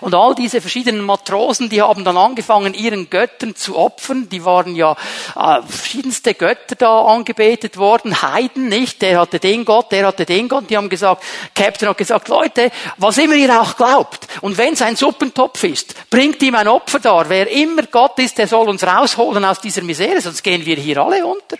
[0.00, 4.28] Und all diese verschiedenen Matrosen, die haben dann angefangen, ihren Göttern zu opfern.
[4.28, 4.96] Die waren ja
[5.34, 8.22] äh, verschiedenste Götter da angebetet worden.
[8.22, 9.02] Heiden nicht.
[9.02, 10.70] Der hatte den Gott, der hatte den Gott.
[10.70, 11.22] Die haben gesagt,
[11.54, 14.26] Captain hat gesagt, Leute, was immer ihr auch glaubt.
[14.40, 17.28] Und wenn es ein Suppentopf ist, bringt ihm ein Opfer dar.
[17.28, 20.98] Wer immer Gott ist, der soll uns rausholen aus dieser Misere, sonst gehen wir hier
[20.98, 21.56] alle unter.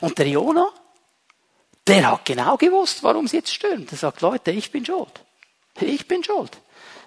[0.00, 0.70] Und der Jonah,
[1.86, 3.92] der hat genau gewusst, warum es jetzt stürmt.
[3.92, 5.20] Er sagt, Leute, ich bin schuld.
[5.80, 6.58] Ich bin schuld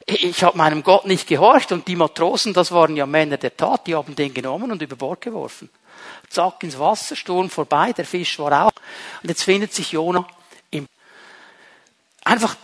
[0.10, 3.88] ich habe meinem Gott nicht gehorcht und die Matrosen, das waren ja Männer der Tat,
[3.88, 5.70] die haben den genommen und über Bord geworfen.
[6.30, 8.72] Zack ins Wasser, Sturm vorbei, der Fisch war auch.
[9.22, 10.26] Und jetzt findet sich Jona
[10.72, 10.88] im,
[12.24, 12.56] einfach,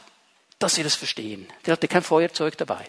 [0.59, 1.47] dass wir das verstehen.
[1.65, 2.85] Der hatte kein Feuerzeug dabei.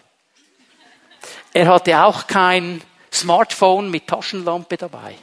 [1.53, 5.15] Er hatte auch kein Smartphone mit Taschenlampe dabei.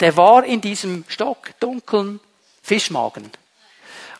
[0.00, 2.20] Der war in diesem stockdunkeln
[2.62, 3.30] Fischmagen.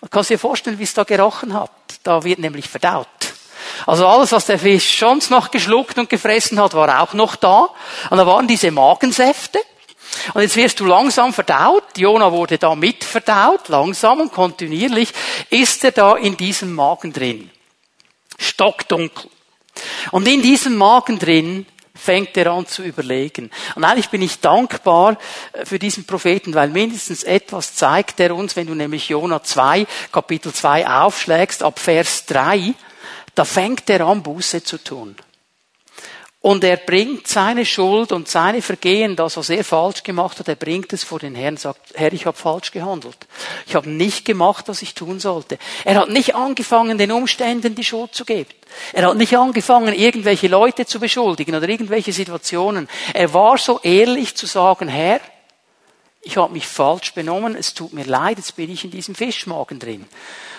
[0.01, 1.71] Du kannst dir vorstellen, wie es da gerochen hat.
[2.03, 3.09] Da wird nämlich verdaut.
[3.87, 7.69] Also alles, was der Fisch sonst noch geschluckt und gefressen hat, war auch noch da.
[8.11, 9.59] Und da waren diese Magensäfte.
[10.35, 11.85] Und jetzt wirst du langsam verdaut.
[11.97, 15.13] Jona wurde da mit verdaut, langsam und kontinuierlich
[15.51, 17.51] ist er da in diesem Magen drin.
[18.39, 19.31] Stockdunkel.
[20.11, 21.67] Und in diesem Magen drin
[21.99, 23.51] fängt er an zu überlegen.
[23.75, 25.19] Und eigentlich bin ich dankbar
[25.53, 29.87] äh, für diesen Propheten, weil mindestens etwas zeigt er uns, wenn du nämlich Jona 2,
[30.13, 32.75] Kapitel 2 aufschlägst, ab Vers 3,
[33.39, 35.15] da fängt er an, Buße zu tun.
[36.41, 40.57] Und er bringt seine Schuld und seine Vergehen, das, was er falsch gemacht hat, er
[40.57, 43.17] bringt es vor den Herrn und sagt, Herr, ich habe falsch gehandelt.
[43.67, 45.59] Ich habe nicht gemacht, was ich tun sollte.
[45.85, 48.51] Er hat nicht angefangen, den Umständen die Schuld zu geben.
[48.93, 52.89] Er hat nicht angefangen, irgendwelche Leute zu beschuldigen oder irgendwelche Situationen.
[53.15, 55.21] Er war so ehrlich zu sagen, Herr,
[56.23, 59.79] ich habe mich falsch benommen, es tut mir leid, jetzt bin ich in diesem Fischmagen
[59.79, 60.07] drin.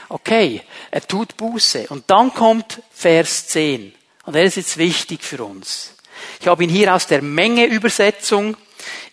[0.10, 1.88] Okay, er tut Buße.
[1.90, 3.94] Und dann kommt Vers 10.
[4.26, 5.94] Und er ist jetzt wichtig für uns.
[6.42, 8.58] Ich habe ihn hier aus der Menge Übersetzung.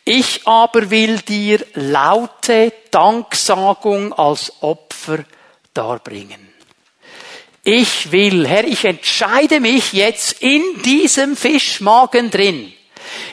[0.05, 5.25] Ich aber will dir laute Danksagung als Opfer
[5.75, 6.47] darbringen.
[7.63, 12.73] Ich will, Herr, ich entscheide mich jetzt in diesem Fischmagen drin.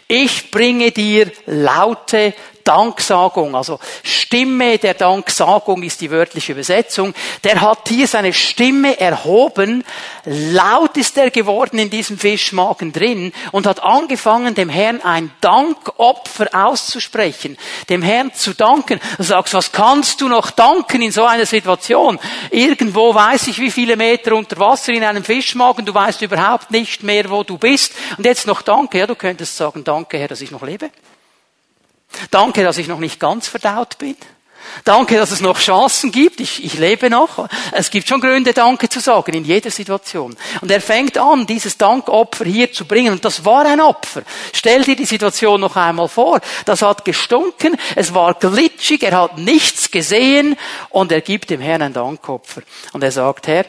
[0.08, 7.13] Ich bringe dir laute Danksagung, also Stimme der Danksagung ist die wörtliche Übersetzung.
[7.43, 9.84] Der hat hier seine Stimme erhoben,
[10.26, 16.47] laut ist er geworden in diesem Fischmagen drin und hat angefangen, dem Herrn ein Dankopfer
[16.52, 17.58] auszusprechen,
[17.89, 18.99] dem Herrn zu danken.
[19.17, 22.19] Du sagst, was kannst du noch danken in so einer Situation?
[22.49, 27.04] Irgendwo weiß ich, wie viele Meter unter Wasser in einem Fischmagen, du weißt überhaupt nicht
[27.04, 27.93] mehr, wo du bist.
[28.17, 28.97] Und jetzt noch Danke.
[28.97, 30.89] Ja, du könntest sagen, danke Herr, dass ich noch lebe.
[32.32, 34.15] Danke, dass ich noch nicht ganz verdaut bin.
[34.84, 36.39] Danke, dass es noch Chancen gibt.
[36.39, 37.47] Ich, ich lebe noch.
[37.71, 40.36] Es gibt schon Gründe, Danke zu sagen in jeder Situation.
[40.62, 43.13] Und er fängt an, dieses Dankopfer hier zu bringen.
[43.13, 44.23] Und das war ein Opfer.
[44.52, 46.39] Stell dir die Situation noch einmal vor.
[46.65, 47.78] Das hat gestunken.
[47.95, 49.04] Es war glitschig.
[49.04, 50.58] Er hat nichts gesehen.
[50.89, 52.62] Und er gibt dem Herrn ein Dankopfer.
[52.93, 53.65] Und er sagt, Herr,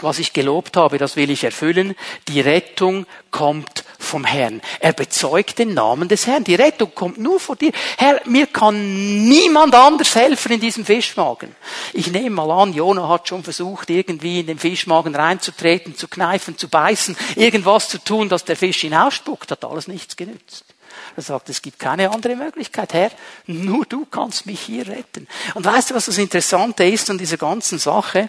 [0.00, 1.94] was ich gelobt habe, das will ich erfüllen.
[2.28, 4.60] Die Rettung kommt vom Herrn.
[4.80, 6.44] Er bezeugt den Namen des Herrn.
[6.44, 7.72] Die Rettung kommt nur vor dir.
[7.98, 11.54] Herr, mir kann niemand anders helfen in diesem Fischmagen.
[11.92, 16.58] Ich nehme mal an, Jona hat schon versucht, irgendwie in den Fischmagen reinzutreten, zu kneifen,
[16.58, 19.50] zu beißen, irgendwas zu tun, dass der Fisch ihn ausspuckt.
[19.50, 20.71] Hat alles nichts genützt.
[21.16, 22.94] Er sagt, es gibt keine andere Möglichkeit.
[22.94, 23.10] Herr,
[23.46, 25.28] nur du kannst mich hier retten.
[25.54, 28.28] Und weißt du, was das Interessante ist an dieser ganzen Sache?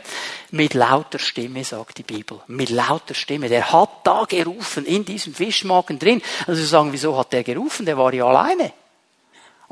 [0.51, 2.41] Mit lauter Stimme, sagt die Bibel.
[2.47, 3.49] Mit lauter Stimme.
[3.49, 6.21] Der hat da gerufen, in diesem Fischmagen drin.
[6.45, 7.85] Also sie sagen, wieso hat der gerufen?
[7.85, 8.73] Der war ja alleine.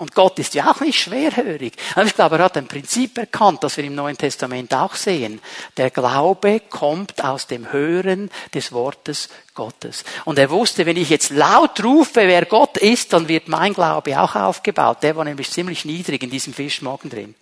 [0.01, 1.73] Und Gott ist ja auch nicht schwerhörig.
[1.93, 5.39] Aber ich glaube, er hat ein Prinzip erkannt, das wir im Neuen Testament auch sehen.
[5.77, 10.03] Der Glaube kommt aus dem Hören des Wortes Gottes.
[10.25, 14.19] Und er wusste, wenn ich jetzt laut rufe, wer Gott ist, dann wird mein Glaube
[14.19, 15.03] auch aufgebaut.
[15.03, 17.35] Der war nämlich ziemlich niedrig in diesem Fischmagen drin.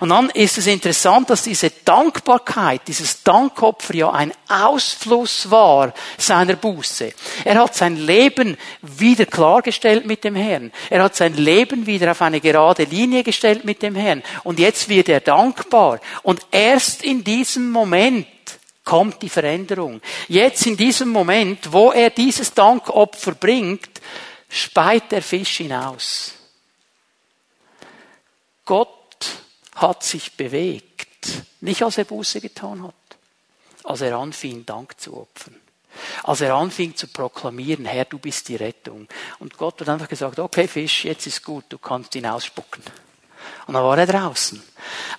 [0.00, 6.56] Und dann ist es interessant, dass diese Dankbarkeit, dieses Dankopfer ja ein Ausfluss war seiner
[6.56, 7.12] Buße.
[7.44, 10.72] Er hat sein Leben wieder klargestellt mit dem Herrn.
[10.90, 14.22] Er hat sein Leben wieder auf eine gerade Linie gestellt mit dem Herrn.
[14.44, 16.00] Und jetzt wird er dankbar.
[16.22, 18.26] Und erst in diesem Moment
[18.84, 20.00] kommt die Veränderung.
[20.28, 24.00] Jetzt in diesem Moment, wo er dieses Dankopfer bringt,
[24.48, 26.32] speit der Fisch hinaus.
[28.64, 28.97] Gott
[29.80, 31.08] hat sich bewegt,
[31.60, 32.94] nicht als er Buße getan hat,
[33.84, 35.56] als er anfing, Dank zu opfern.
[36.22, 39.08] Als er anfing zu proklamieren, Herr, du bist die Rettung.
[39.40, 42.82] Und Gott hat einfach gesagt, okay, Fisch, jetzt ist gut, du kannst ihn ausspucken.
[43.66, 44.62] Und dann war er draußen.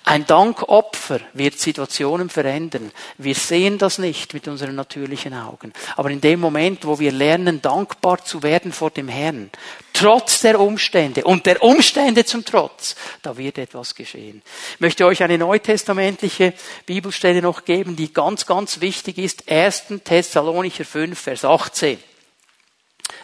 [0.04, 2.90] Ein Dankopfer wird Situationen verändern.
[3.18, 5.72] Wir sehen das nicht mit unseren natürlichen Augen.
[5.96, 9.50] Aber in dem Moment, wo wir lernen, dankbar zu werden vor dem Herrn,
[9.92, 14.42] trotz der Umstände und der Umstände zum Trotz, da wird etwas geschehen.
[14.74, 16.54] Ich möchte euch eine neutestamentliche
[16.86, 19.48] Bibelstelle noch geben, die ganz, ganz wichtig ist.
[19.50, 19.84] 1.
[20.04, 21.98] Thessalonicher 5, Vers 18.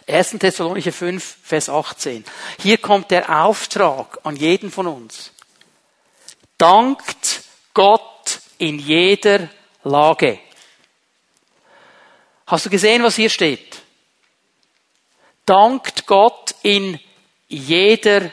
[0.07, 0.37] 1.
[0.39, 2.23] Thessalonicher 5, Vers 18.
[2.61, 5.31] Hier kommt der Auftrag an jeden von uns.
[6.57, 9.49] Dankt Gott in jeder
[9.83, 10.39] Lage.
[12.47, 13.81] Hast du gesehen, was hier steht?
[15.45, 16.99] Dankt Gott in
[17.47, 18.31] jeder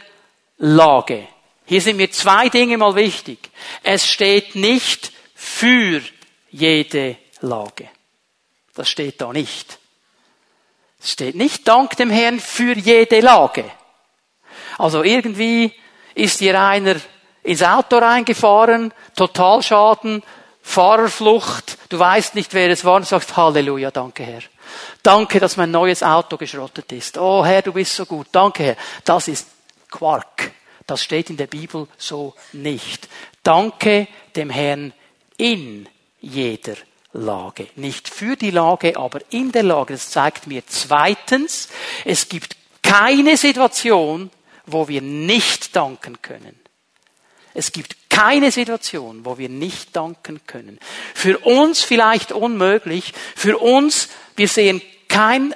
[0.59, 1.29] Lage.
[1.67, 3.51] Hier sind mir zwei Dinge mal wichtig.
[3.83, 6.03] Es steht nicht für
[6.51, 7.89] jede Lage.
[8.75, 9.79] Das steht da nicht.
[11.05, 13.71] Es steht nicht Dank dem Herrn für jede Lage.
[14.79, 15.71] Also irgendwie
[16.15, 16.97] ist hier einer
[17.43, 20.23] ins Auto reingefahren, Totalschaden,
[20.63, 24.41] Fahrerflucht, du weißt nicht, wer es war und sagst Halleluja, danke Herr.
[25.03, 27.19] Danke, dass mein neues Auto geschrottet ist.
[27.19, 28.29] Oh Herr, du bist so gut.
[28.33, 28.77] Danke Herr.
[29.05, 29.47] Das ist
[29.91, 30.53] Quark.
[30.87, 33.09] Das steht in der Bibel so nicht.
[33.43, 34.95] Danke dem Herrn
[35.37, 35.87] in
[36.23, 36.77] jeder
[37.15, 37.69] Lage.
[37.77, 39.95] Nicht für die Lage, aber in der Lage.
[39.95, 41.69] Das zeigt mir zweitens,
[42.05, 44.31] es gibt keine Situation,
[44.67, 46.59] wo wir nicht danken können.
[47.55, 50.79] Es gibt keine Situation, wo wir nicht danken können.
[51.15, 55.55] Für uns vielleicht unmöglich, für uns, wir sehen kein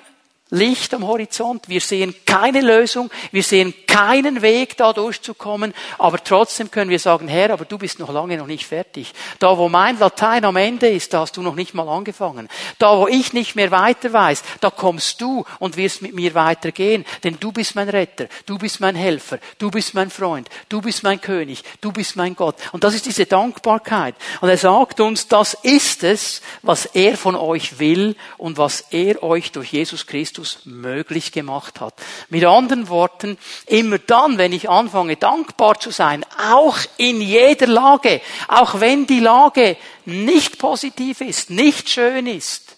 [0.51, 1.69] Licht am Horizont.
[1.69, 3.11] Wir sehen keine Lösung.
[3.33, 5.75] Wir sehen keinen Weg, da durchzukommen.
[5.99, 9.13] Aber trotzdem können wir sagen, Herr, aber du bist noch lange noch nicht fertig.
[9.41, 12.49] Da, wo mein Latein am Ende ist, da hast du noch nicht mal angefangen.
[12.79, 17.05] Da, wo ich nicht mehr weiter weiß, da kommst du und wirst mit mir weitergehen.
[17.25, 18.29] Denn du bist mein Retter.
[18.47, 19.39] Du bist mein Helfer.
[19.59, 20.49] Du bist mein Freund.
[20.71, 21.63] Du bist mein König.
[21.83, 22.57] Du bist mein Gott.
[22.73, 24.15] Und das ist diese Dankbarkeit.
[24.41, 29.23] Und er sagt uns, das ist es, was er von euch will und was er
[29.23, 31.95] euch durch Jesus Christus Christus möglich gemacht hat.
[32.29, 38.21] Mit anderen Worten, immer dann, wenn ich anfange, dankbar zu sein, auch in jeder Lage,
[38.47, 42.77] auch wenn die Lage nicht positiv ist, nicht schön ist,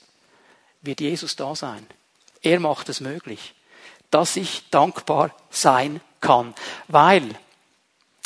[0.81, 1.87] wird Jesus da sein.
[2.43, 3.55] Er macht es möglich,
[4.11, 6.55] dass ich dankbar sein kann,
[6.89, 7.29] weil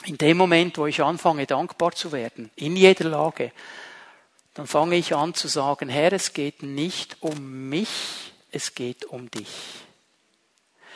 [0.05, 3.51] in dem Moment, wo ich anfange, dankbar zu werden, in jeder Lage,
[4.53, 9.31] dann fange ich an zu sagen, Herr, es geht nicht um mich, es geht um
[9.31, 9.49] dich.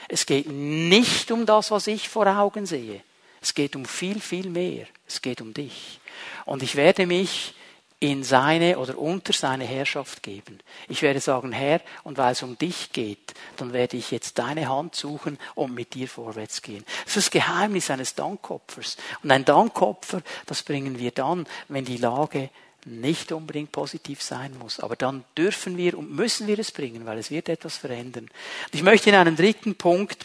[0.08, 3.02] Es geht nicht um das, was ich vor Augen sehe.
[3.40, 4.86] Es geht um viel, viel mehr.
[5.06, 6.00] Es geht um dich.
[6.46, 7.54] Und ich werde mich
[8.00, 10.60] in seine oder unter seine Herrschaft geben.
[10.88, 14.68] Ich werde sagen, Herr, und weil es um dich geht, dann werde ich jetzt deine
[14.68, 16.84] Hand suchen und mit dir vorwärts gehen.
[17.04, 18.96] Das ist das Geheimnis eines Dankopfers.
[19.24, 22.50] Und ein Dankopfer, das bringen wir dann, wenn die Lage
[22.84, 24.80] nicht unbedingt positiv sein muss.
[24.80, 28.28] Aber dann dürfen wir und müssen wir es bringen, weil es wird etwas verändern.
[28.72, 30.24] Ich möchte in einem dritten Punkt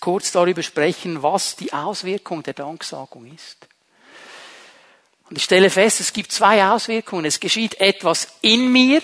[0.00, 3.66] kurz darüber sprechen, was die Auswirkung der Danksagung ist.
[5.28, 7.26] Und ich stelle fest, es gibt zwei Auswirkungen.
[7.26, 9.02] Es geschieht etwas in mir,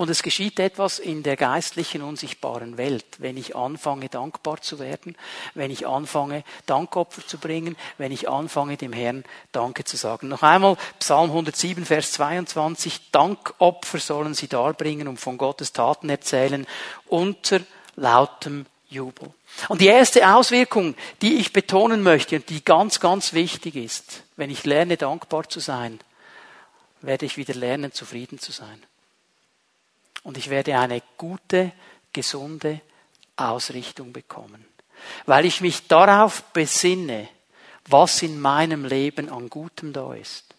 [0.00, 5.14] und es geschieht etwas in der geistlichen, unsichtbaren Welt, wenn ich anfange, dankbar zu werden,
[5.52, 10.28] wenn ich anfange, Dankopfer zu bringen, wenn ich anfange, dem Herrn Danke zu sagen.
[10.28, 13.10] Noch einmal Psalm 107, Vers 22.
[13.12, 16.66] Dankopfer sollen sie darbringen und von Gottes Taten erzählen
[17.06, 17.60] unter
[17.96, 19.34] lautem Jubel.
[19.68, 24.48] Und die erste Auswirkung, die ich betonen möchte und die ganz, ganz wichtig ist, wenn
[24.48, 26.00] ich lerne, dankbar zu sein,
[27.02, 28.82] werde ich wieder lernen, zufrieden zu sein.
[30.22, 31.72] Und ich werde eine gute,
[32.12, 32.80] gesunde
[33.36, 34.64] Ausrichtung bekommen.
[35.26, 37.28] Weil ich mich darauf besinne,
[37.86, 40.49] was in meinem Leben an Gutem da ist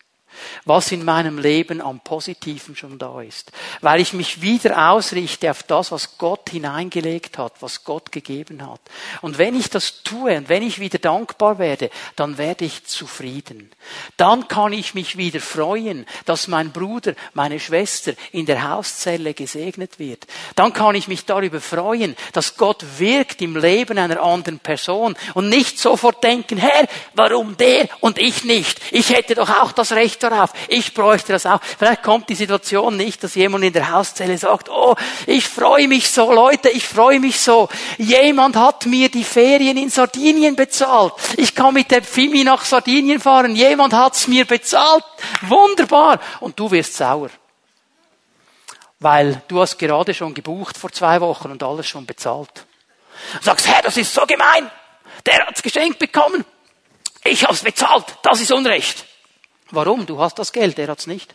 [0.65, 5.63] was in meinem Leben am Positiven schon da ist, weil ich mich wieder ausrichte auf
[5.63, 8.81] das, was Gott hineingelegt hat, was Gott gegeben hat.
[9.21, 13.71] Und wenn ich das tue und wenn ich wieder dankbar werde, dann werde ich zufrieden.
[14.17, 19.99] Dann kann ich mich wieder freuen, dass mein Bruder, meine Schwester in der Hauszelle gesegnet
[19.99, 20.27] wird.
[20.55, 25.49] Dann kann ich mich darüber freuen, dass Gott wirkt im Leben einer anderen Person und
[25.49, 28.79] nicht sofort denken, Herr, warum der und ich nicht?
[28.91, 30.51] Ich hätte doch auch das Recht darauf.
[30.67, 31.59] Ich bräuchte das auch.
[31.77, 34.95] Vielleicht kommt die Situation nicht, dass jemand in der Hauszelle sagt, oh,
[35.27, 37.69] ich freue mich so, Leute, ich freue mich so.
[37.97, 41.13] Jemand hat mir die Ferien in Sardinien bezahlt.
[41.37, 43.55] Ich kann mit der Fimi nach Sardinien fahren.
[43.55, 45.03] Jemand hat's mir bezahlt.
[45.41, 46.19] Wunderbar.
[46.39, 47.29] Und du wirst sauer.
[48.99, 52.65] Weil du hast gerade schon gebucht vor zwei Wochen und alles schon bezahlt.
[53.39, 54.69] Du sagst, Herr, das ist so gemein.
[55.25, 56.45] Der hat's geschenkt bekommen.
[57.23, 58.05] Ich hab's bezahlt.
[58.23, 59.05] Das ist Unrecht.
[59.71, 60.05] Warum?
[60.05, 61.33] Du hast das Geld, er hat's nicht.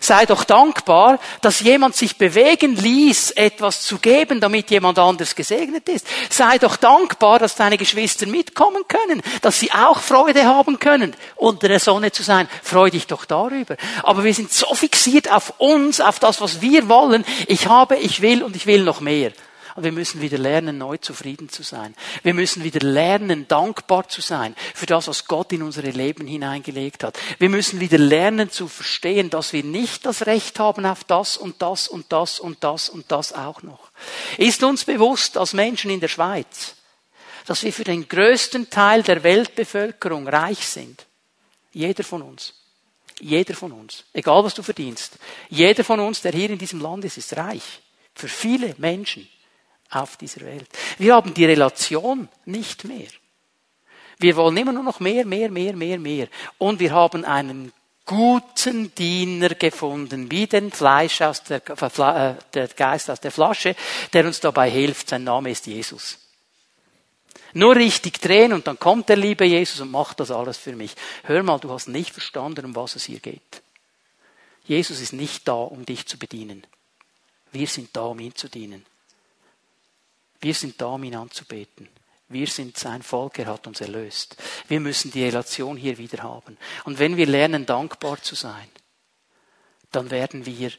[0.00, 5.88] Sei doch dankbar, dass jemand sich bewegen ließ, etwas zu geben, damit jemand anders gesegnet
[5.88, 6.06] ist.
[6.28, 11.68] Sei doch dankbar, dass deine Geschwister mitkommen können, dass sie auch Freude haben können, unter
[11.68, 12.48] der Sonne zu sein.
[12.62, 13.76] Freu dich doch darüber.
[14.02, 17.24] Aber wir sind so fixiert auf uns, auf das, was wir wollen.
[17.46, 19.32] Ich habe, ich will und ich will noch mehr.
[19.76, 21.96] Und wir müssen wieder lernen, neu zufrieden zu sein.
[22.22, 27.02] Wir müssen wieder lernen, dankbar zu sein für das, was Gott in unsere Leben hineingelegt
[27.02, 27.18] hat.
[27.40, 31.60] Wir müssen wieder lernen zu verstehen, dass wir nicht das Recht haben auf das und
[31.60, 33.90] das und das und das und das auch noch.
[34.38, 36.76] Ist uns bewusst als Menschen in der Schweiz,
[37.46, 41.04] dass wir für den größten Teil der Weltbevölkerung reich sind?
[41.72, 42.54] Jeder von uns.
[43.20, 44.04] Jeder von uns.
[44.12, 45.18] Egal was du verdienst.
[45.48, 47.80] Jeder von uns, der hier in diesem Land ist, ist reich.
[48.14, 49.28] Für viele Menschen
[49.94, 50.68] auf dieser Welt.
[50.98, 53.08] Wir haben die Relation nicht mehr.
[54.18, 56.28] Wir wollen immer nur noch mehr, mehr, mehr, mehr, mehr.
[56.58, 57.72] Und wir haben einen
[58.06, 63.74] guten Diener gefunden, wie den Fleisch aus der, äh, der Geist aus der Flasche,
[64.12, 65.08] der uns dabei hilft.
[65.08, 66.18] Sein Name ist Jesus.
[67.54, 70.94] Nur richtig drehen und dann kommt der liebe Jesus und macht das alles für mich.
[71.22, 73.62] Hör mal, du hast nicht verstanden, um was es hier geht.
[74.64, 76.66] Jesus ist nicht da, um dich zu bedienen.
[77.52, 78.84] Wir sind da, um ihn zu dienen.
[80.44, 81.88] Wir sind da, um ihn anzubeten.
[82.28, 84.36] Wir sind sein Volk, er hat uns erlöst.
[84.68, 86.58] Wir müssen die Relation hier wieder haben.
[86.84, 88.68] Und wenn wir lernen, dankbar zu sein,
[89.90, 90.70] dann werden wir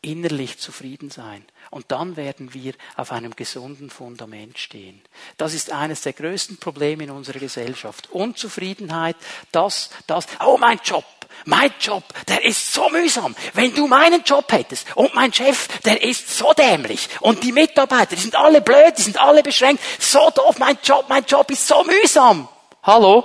[0.00, 1.44] innerlich zufrieden sein.
[1.70, 5.00] Und dann werden wir auf einem gesunden Fundament stehen.
[5.36, 8.10] Das ist eines der größten Probleme in unserer Gesellschaft.
[8.10, 9.16] Unzufriedenheit,
[9.52, 11.04] das, das, oh mein Job,
[11.44, 13.34] mein Job, der ist so mühsam.
[13.52, 18.16] Wenn du meinen Job hättest und mein Chef, der ist so dämlich und die Mitarbeiter,
[18.16, 21.66] die sind alle blöd, die sind alle beschränkt, so doof, mein Job, mein Job ist
[21.66, 22.48] so mühsam.
[22.82, 23.24] Hallo?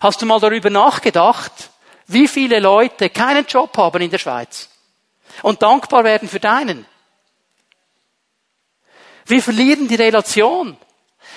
[0.00, 1.52] Hast du mal darüber nachgedacht,
[2.06, 4.68] wie viele Leute keinen Job haben in der Schweiz
[5.42, 6.86] und dankbar werden für deinen?
[9.26, 10.76] Wir verlieren die Relation.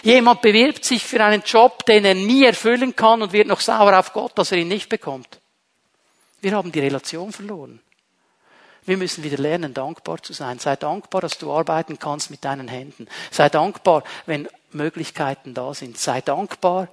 [0.01, 3.97] Jemand bewirbt sich für einen Job, den er nie erfüllen kann und wird noch sauer
[3.97, 5.39] auf Gott, dass er ihn nicht bekommt.
[6.43, 7.79] Wir haben die Relation verloren.
[8.85, 10.59] Wir müssen wieder lernen, dankbar zu sein.
[10.59, 13.07] Sei dankbar, dass du arbeiten kannst mit deinen Händen.
[13.31, 15.97] Sei dankbar, wenn Möglichkeiten da sind.
[15.97, 16.89] Sei dankbar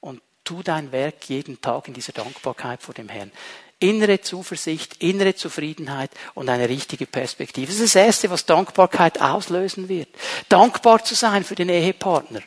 [0.00, 3.32] und tu dein Werk jeden Tag in dieser Dankbarkeit vor dem Herrn.
[3.78, 7.68] Innere Zuversicht, innere Zufriedenheit und eine richtige Perspektive.
[7.68, 10.10] Das ist das Erste, was Dankbarkeit auslösen wird.
[10.50, 12.42] Dankbar zu sein für den Ehepartner.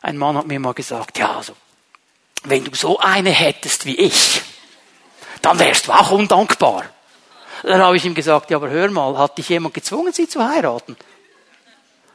[0.00, 1.54] Ein Mann hat mir mal gesagt, ja, also,
[2.44, 4.40] wenn du so eine hättest wie ich,
[5.42, 6.84] dann wärst du auch undankbar.
[7.62, 10.46] Dann habe ich ihm gesagt, ja, aber hör mal, hat dich jemand gezwungen, sie zu
[10.46, 10.96] heiraten?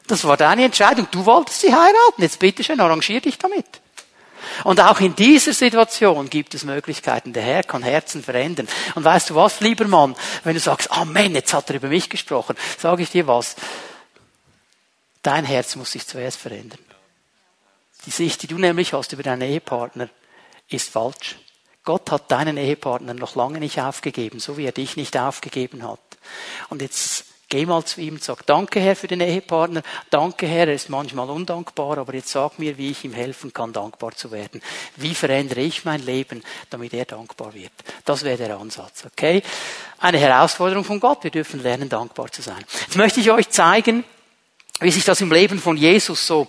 [0.07, 1.07] Das war deine Entscheidung.
[1.11, 2.21] Du wolltest sie heiraten.
[2.21, 3.65] Jetzt bitteschön, arrangier dich damit.
[4.63, 7.33] Und auch in dieser Situation gibt es Möglichkeiten.
[7.33, 8.67] Der Herr kann Herzen verändern.
[8.95, 12.09] Und weißt du was, lieber Mann, wenn du sagst, Amen, jetzt hat er über mich
[12.09, 13.55] gesprochen, sage ich dir was.
[15.21, 16.79] Dein Herz muss sich zuerst verändern.
[18.05, 20.09] Die Sicht, die du nämlich hast über deinen Ehepartner,
[20.67, 21.37] ist falsch.
[21.83, 25.99] Gott hat deinen Ehepartner noch lange nicht aufgegeben, so wie er dich nicht aufgegeben hat.
[26.69, 30.67] Und jetzt geh mal zu ihm und sag, danke Herr für den Ehepartner, danke Herr,
[30.67, 34.31] er ist manchmal undankbar, aber jetzt sag mir, wie ich ihm helfen kann, dankbar zu
[34.31, 34.61] werden.
[34.95, 37.73] Wie verändere ich mein Leben, damit er dankbar wird?
[38.05, 39.43] Das wäre der Ansatz, okay?
[39.99, 42.63] Eine Herausforderung von Gott, wir dürfen lernen, dankbar zu sein.
[42.85, 44.03] Jetzt möchte ich euch zeigen,
[44.83, 46.47] wie sich das im Leben von Jesus so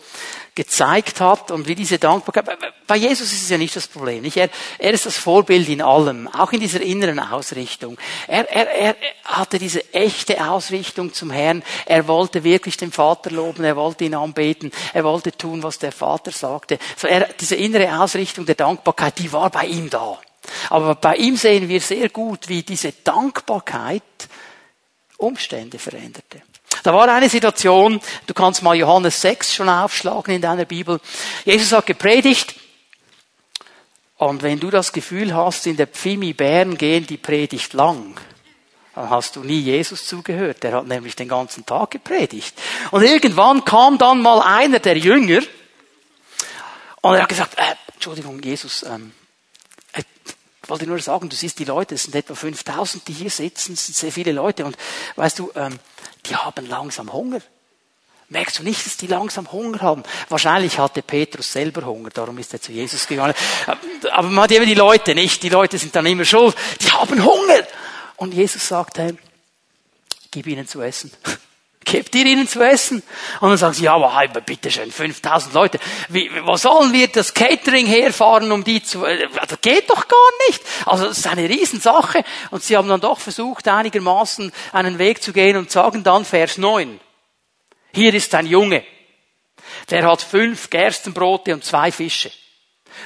[0.55, 2.47] gezeigt hat und wie diese Dankbarkeit.
[2.87, 4.23] Bei Jesus ist es ja nicht das Problem.
[4.23, 4.37] Nicht?
[4.37, 7.99] Er, er ist das Vorbild in allem, auch in dieser inneren Ausrichtung.
[8.29, 11.63] Er, er, er hatte diese echte Ausrichtung zum Herrn.
[11.87, 15.93] Er wollte wirklich den Vater loben, er wollte ihn anbeten, er wollte tun, was der
[15.93, 16.79] Vater sagte.
[16.97, 20.21] So er, diese innere Ausrichtung der Dankbarkeit, die war bei ihm da.
[20.71, 24.03] Aber bei ihm sehen wir sehr gut, wie diese Dankbarkeit
[25.17, 26.43] Umstände veränderte.
[26.83, 31.01] Da war eine Situation, du kannst mal Johannes 6 schon aufschlagen in deiner Bibel.
[31.45, 32.55] Jesus hat gepredigt.
[34.17, 38.19] Und wenn du das Gefühl hast, in der Pfimi Bern gehen die Predigt lang,
[38.95, 40.63] dann hast du nie Jesus zugehört.
[40.63, 42.55] Der hat nämlich den ganzen Tag gepredigt.
[42.91, 45.43] Und irgendwann kam dann mal einer der Jünger
[47.05, 49.13] und er hat gesagt, äh, Entschuldigung, Jesus, ähm,
[49.93, 50.03] äh,
[50.63, 53.75] Ich wollte nur sagen, du siehst die Leute, es sind etwa 5000, die hier sitzen,
[53.75, 54.75] es sind sehr viele Leute und
[55.17, 55.79] weißt du, ähm,
[56.27, 57.41] die haben langsam Hunger.
[58.29, 60.03] Merkst du nicht, dass die langsam Hunger haben?
[60.29, 63.35] Wahrscheinlich hatte Petrus selber Hunger, darum ist er zu Jesus gegangen.
[64.13, 67.23] Aber man hat eben die Leute nicht, die Leute sind dann immer schuld, die haben
[67.23, 67.67] Hunger.
[68.17, 69.17] Und Jesus sagt, hey,
[70.31, 71.11] gib ihnen zu essen.
[71.85, 73.03] Gebt ihr ihnen zu essen?
[73.41, 75.79] Und dann sagen sie, ja, aber bitte schön, 5000 Leute.
[76.09, 80.31] Wie, wo sollen wir das Catering herfahren, um die zu, äh, das geht doch gar
[80.49, 80.63] nicht.
[80.87, 82.25] Also, das ist eine Riesensache.
[82.51, 86.59] Und sie haben dann doch versucht, einigermaßen einen Weg zu gehen und sagen dann Vers
[86.59, 87.01] 9.
[87.93, 88.85] Hier ist ein Junge.
[89.91, 92.31] Der hat fünf Gerstenbrote und zwei Fische.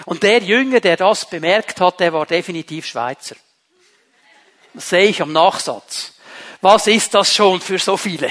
[0.05, 3.37] Und der Jünger, der das bemerkt hat, der war definitiv Schweizer.
[4.75, 6.15] Das sehe ich am Nachsatz.
[6.61, 8.31] Was ist das schon für so viele?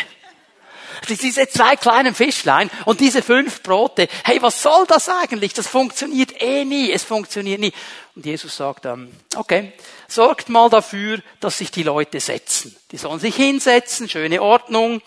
[1.08, 4.08] Diese zwei kleinen Fischlein und diese fünf Brote.
[4.24, 5.54] Hey, was soll das eigentlich?
[5.54, 6.92] Das funktioniert eh nie.
[6.92, 7.74] Es funktioniert nie.
[8.16, 9.74] Und Jesus sagt dann, okay,
[10.08, 12.76] sorgt mal dafür, dass sich die Leute setzen.
[12.92, 15.02] Die sollen sich hinsetzen, schöne Ordnung.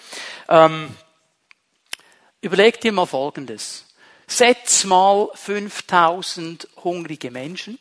[0.49, 0.95] Ähm,
[2.43, 3.84] Überleg dir mal Folgendes.
[4.26, 7.78] Setz mal 5000 hungrige Menschen.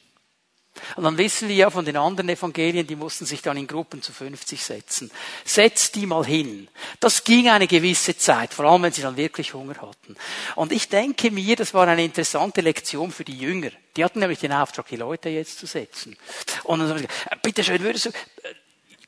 [0.96, 4.02] Und dann wissen wir ja von den anderen Evangelien, die mussten sich dann in Gruppen
[4.02, 5.12] zu 50 setzen.
[5.46, 6.68] Setz die mal hin.
[7.00, 10.16] Das ging eine gewisse Zeit, vor allem wenn sie dann wirklich Hunger hatten.
[10.56, 13.72] Und ich denke mir, das war eine interessante Lektion für die Jünger.
[13.96, 16.18] Die hatten nämlich den Auftrag, die Leute jetzt zu setzen.
[16.64, 18.54] Und dann haben sie gesagt, bitte schön, würdest du, äh,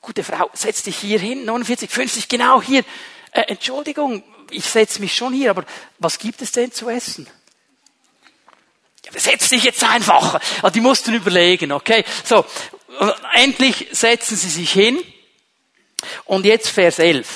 [0.01, 2.84] gute Frau, setz dich hier hin, 49, 50, genau hier.
[3.32, 5.65] Äh, Entschuldigung, ich setze mich schon hier, aber
[5.99, 7.28] was gibt es denn zu essen?
[9.06, 10.39] Ja, setz dich jetzt einfach.
[10.72, 12.04] Die mussten überlegen, okay?
[12.24, 12.45] So,
[13.34, 14.99] endlich setzen sie sich hin.
[16.26, 17.28] Und jetzt Vers 11.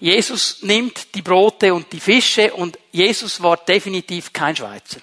[0.00, 5.00] Jesus nimmt die Brote und die Fische und Jesus war definitiv kein Schweizer.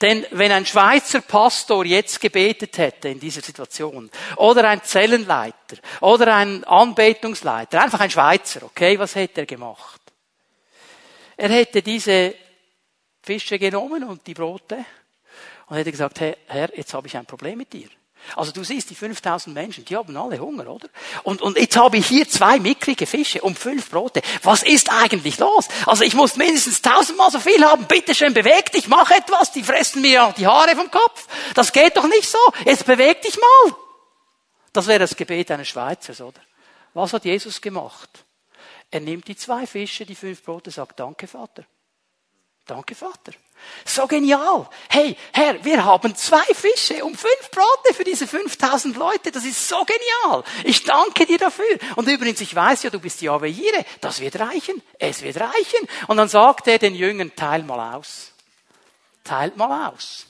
[0.00, 6.34] Denn wenn ein Schweizer Pastor jetzt gebetet hätte in dieser Situation, oder ein Zellenleiter, oder
[6.34, 10.00] ein Anbetungsleiter, einfach ein Schweizer, okay, was hätte er gemacht?
[11.36, 12.34] Er hätte diese
[13.22, 14.84] Fische genommen und die Brote
[15.66, 17.88] und hätte gesagt, Herr, jetzt habe ich ein Problem mit dir.
[18.36, 20.88] Also du siehst, die 5000 Menschen, die haben alle Hunger, oder?
[21.22, 24.20] Und, und jetzt habe ich hier zwei mickrige Fische und fünf Brote.
[24.42, 25.68] Was ist eigentlich los?
[25.86, 27.86] Also ich muss mindestens tausendmal so viel haben.
[27.86, 29.52] Bitte schön, beweg dich, mach etwas.
[29.52, 31.26] Die fressen mir die Haare vom Kopf.
[31.54, 32.38] Das geht doch nicht so.
[32.64, 33.76] Jetzt beweg dich mal.
[34.72, 36.40] Das wäre das Gebet eines Schweizers, oder?
[36.94, 38.24] Was hat Jesus gemacht?
[38.90, 41.64] Er nimmt die zwei Fische, die fünf Brote, sagt, danke Vater.
[42.70, 43.32] Danke Vater.
[43.84, 44.68] So genial.
[44.88, 49.32] Hey, Herr, wir haben zwei Fische und fünf Brote für diese 5000 Leute.
[49.32, 50.44] Das ist so genial.
[50.62, 51.78] Ich danke dir dafür.
[51.96, 53.84] Und übrigens, ich weiß ja, du bist Jahwe Jire.
[54.00, 54.80] Das wird reichen.
[55.00, 55.88] Es wird reichen.
[56.06, 58.30] Und dann sagt er den Jüngern, teil mal aus.
[59.24, 60.26] Teilt mal aus.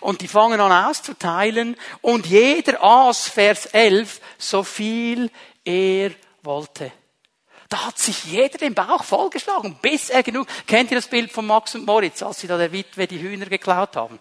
[0.00, 5.28] Und die fangen an auszuteilen und jeder aß, Vers 11, so viel
[5.64, 6.12] er
[6.44, 6.92] wollte.
[7.70, 10.48] Da hat sich jeder den Bauch vollgeschlagen, bis er genug.
[10.66, 13.46] Kennt ihr das Bild von Max und Moritz, als sie da der Witwe die Hühner
[13.46, 14.18] geklaut haben?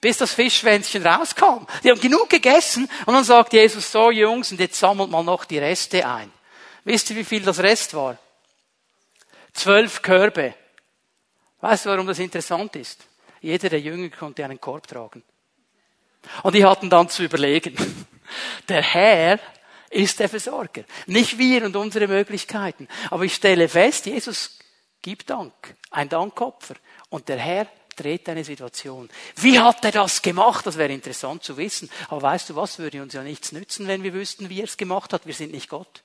[0.00, 1.66] Bis das Fischschwänzchen rauskam.
[1.84, 5.44] Die haben genug gegessen und dann sagt Jesus so, Jungs, und jetzt sammelt mal noch
[5.44, 6.32] die Reste ein.
[6.82, 8.18] Wisst ihr, wie viel das Rest war?
[9.52, 10.54] Zwölf Körbe.
[11.60, 13.06] Weißt du, warum das interessant ist?
[13.40, 15.22] Jeder der Jünger konnte einen Korb tragen.
[16.42, 17.76] Und die hatten dann zu überlegen.
[18.68, 19.38] Der Herr
[19.90, 20.84] ist der Versorger.
[21.06, 22.88] Nicht wir und unsere Möglichkeiten.
[23.10, 24.58] Aber ich stelle fest, Jesus
[25.02, 25.52] gibt Dank.
[25.90, 26.76] Ein Dankopfer.
[27.08, 27.66] Und der Herr
[27.96, 29.10] dreht eine Situation.
[29.36, 30.66] Wie hat er das gemacht?
[30.66, 31.90] Das wäre interessant zu wissen.
[32.08, 34.76] Aber weißt du was, würde uns ja nichts nützen, wenn wir wüssten, wie er es
[34.76, 35.26] gemacht hat.
[35.26, 36.02] Wir sind nicht Gott.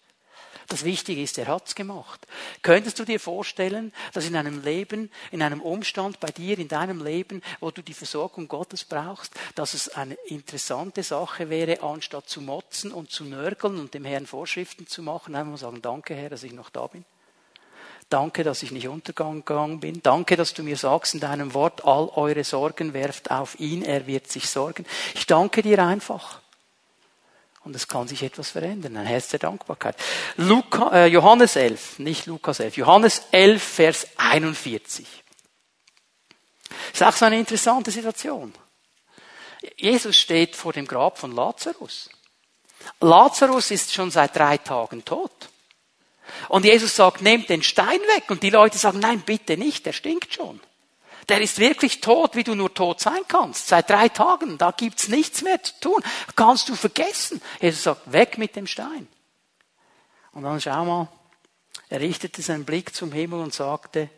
[0.67, 2.25] Das Wichtige ist, er hat's gemacht.
[2.61, 7.03] Könntest du dir vorstellen, dass in einem Leben, in einem Umstand bei dir, in deinem
[7.03, 12.41] Leben, wo du die Versorgung Gottes brauchst, dass es eine interessante Sache wäre, anstatt zu
[12.41, 16.29] motzen und zu nörgeln und dem Herrn Vorschriften zu machen, einfach mal sagen, danke Herr,
[16.29, 17.05] dass ich noch da bin.
[18.09, 20.01] Danke, dass ich nicht untergegangen bin.
[20.03, 24.05] Danke, dass du mir sagst in deinem Wort, all eure Sorgen werft auf ihn, er
[24.05, 24.85] wird sich sorgen.
[25.15, 26.39] Ich danke dir einfach
[27.65, 28.95] und es kann sich etwas verändern.
[28.95, 29.97] Ein Herz der Dankbarkeit.
[30.37, 35.07] Luca, äh, Johannes 11, nicht Lukas 11, Johannes 11, Vers 41.
[36.69, 38.53] Das ist auch so eine interessante Situation.
[39.77, 42.09] Jesus steht vor dem Grab von Lazarus.
[43.01, 45.49] Lazarus ist schon seit drei Tagen tot.
[46.49, 48.29] Und Jesus sagt, nehmt den Stein weg.
[48.29, 50.59] Und die Leute sagen, nein, bitte nicht, der stinkt schon.
[51.29, 53.67] Der ist wirklich tot, wie du nur tot sein kannst.
[53.67, 56.03] Seit drei Tagen, da gibt's nichts mehr zu tun.
[56.35, 57.41] Kannst du vergessen.
[57.59, 59.07] Jesus sagt, weg mit dem Stein.
[60.33, 61.07] Und dann schau mal,
[61.89, 64.09] er richtete seinen Blick zum Himmel und sagte,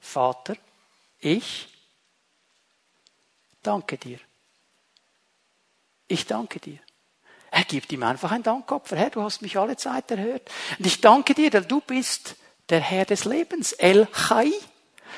[0.00, 0.56] Vater,
[1.18, 1.68] ich
[3.62, 4.18] danke dir.
[6.06, 6.78] ich danke dir.
[7.50, 8.96] Er gibt ihm einfach ein Dankopfer.
[8.96, 10.50] Herr, du hast mich alle Zeit erhört.
[10.78, 12.36] Und ich danke dir, denn du bist
[12.68, 13.72] der Herr des Lebens.
[13.72, 14.52] El Chai.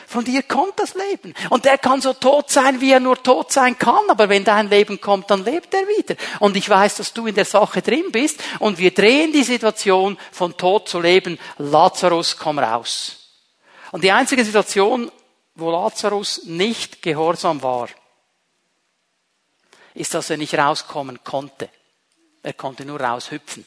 [0.06, 1.34] Von dir kommt das Leben.
[1.50, 4.08] Und der kann so tot sein, wie er nur tot sein kann.
[4.08, 6.14] Aber wenn dein Leben kommt, dann lebt er wieder.
[6.38, 8.40] Und ich weiß, dass du in der Sache drin bist.
[8.60, 11.38] Und wir drehen die Situation von Tod zu Leben.
[11.58, 13.16] Lazarus, komm raus.
[13.90, 15.10] Und die einzige Situation,
[15.56, 17.88] wo Lazarus nicht gehorsam war,
[19.94, 21.68] ist, dass er nicht rauskommen konnte.
[22.44, 23.66] Er konnte nur raushüpfen.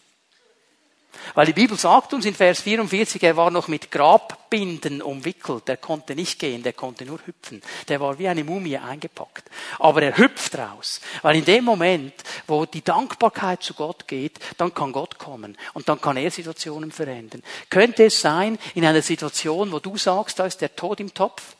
[1.35, 5.69] Weil die Bibel sagt uns in Vers 44, er war noch mit Grabbinden umwickelt.
[5.69, 7.61] Er konnte nicht gehen, der konnte nur hüpfen.
[7.87, 9.49] Der war wie eine Mumie eingepackt.
[9.77, 11.01] Aber er hüpft raus.
[11.21, 12.13] Weil in dem Moment,
[12.47, 15.57] wo die Dankbarkeit zu Gott geht, dann kann Gott kommen.
[15.73, 17.43] Und dann kann er Situationen verändern.
[17.69, 21.55] Könnte es sein, in einer Situation, wo du sagst, da ist der Tod im Topf,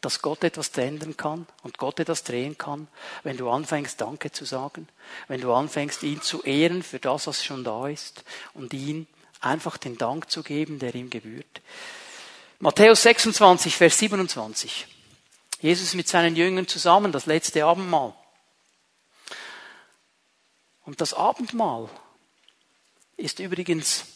[0.00, 2.88] dass Gott etwas ändern kann und Gott etwas drehen kann,
[3.22, 4.88] wenn du anfängst, Danke zu sagen,
[5.28, 8.24] wenn du anfängst, ihn zu ehren für das, was schon da ist
[8.54, 9.06] und ihn
[9.40, 11.60] einfach den Dank zu geben, der ihm gebührt.
[12.58, 14.86] Matthäus 26, Vers 27.
[15.60, 18.14] Jesus mit seinen Jüngern zusammen, das letzte Abendmahl.
[20.84, 21.88] Und das Abendmahl
[23.16, 24.06] ist übrigens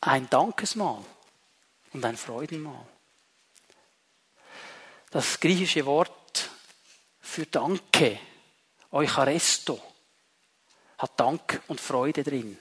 [0.00, 1.02] ein Dankesmahl
[1.92, 2.86] und ein Freudenmahl.
[5.16, 6.50] Das griechische Wort
[7.20, 8.20] für Danke,
[8.92, 9.80] Eucharisto,
[10.98, 12.58] hat Dank und Freude drin.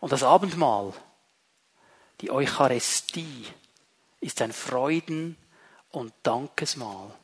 [0.00, 0.92] Und das Abendmahl,
[2.20, 3.46] die Eucharistie,
[4.18, 5.36] ist ein Freuden-
[5.92, 7.14] und Dankesmahl.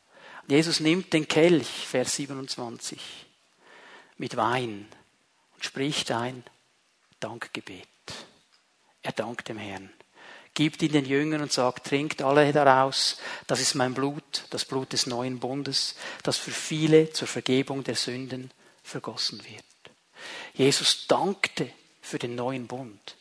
[0.46, 3.26] Jesus nimmt den Kelch, Vers 27,
[4.18, 4.88] mit Wein
[5.56, 6.44] und spricht ein
[7.18, 7.88] Dankgebet.
[9.02, 9.92] Er dankt dem Herrn
[10.60, 14.92] gibt ihn den Jüngern und sagt, trinkt alle daraus, das ist mein Blut, das Blut
[14.92, 18.50] des neuen Bundes, das für viele zur Vergebung der Sünden
[18.82, 19.64] vergossen wird.
[20.52, 21.70] Jesus dankte
[22.02, 23.16] für den neuen Bund.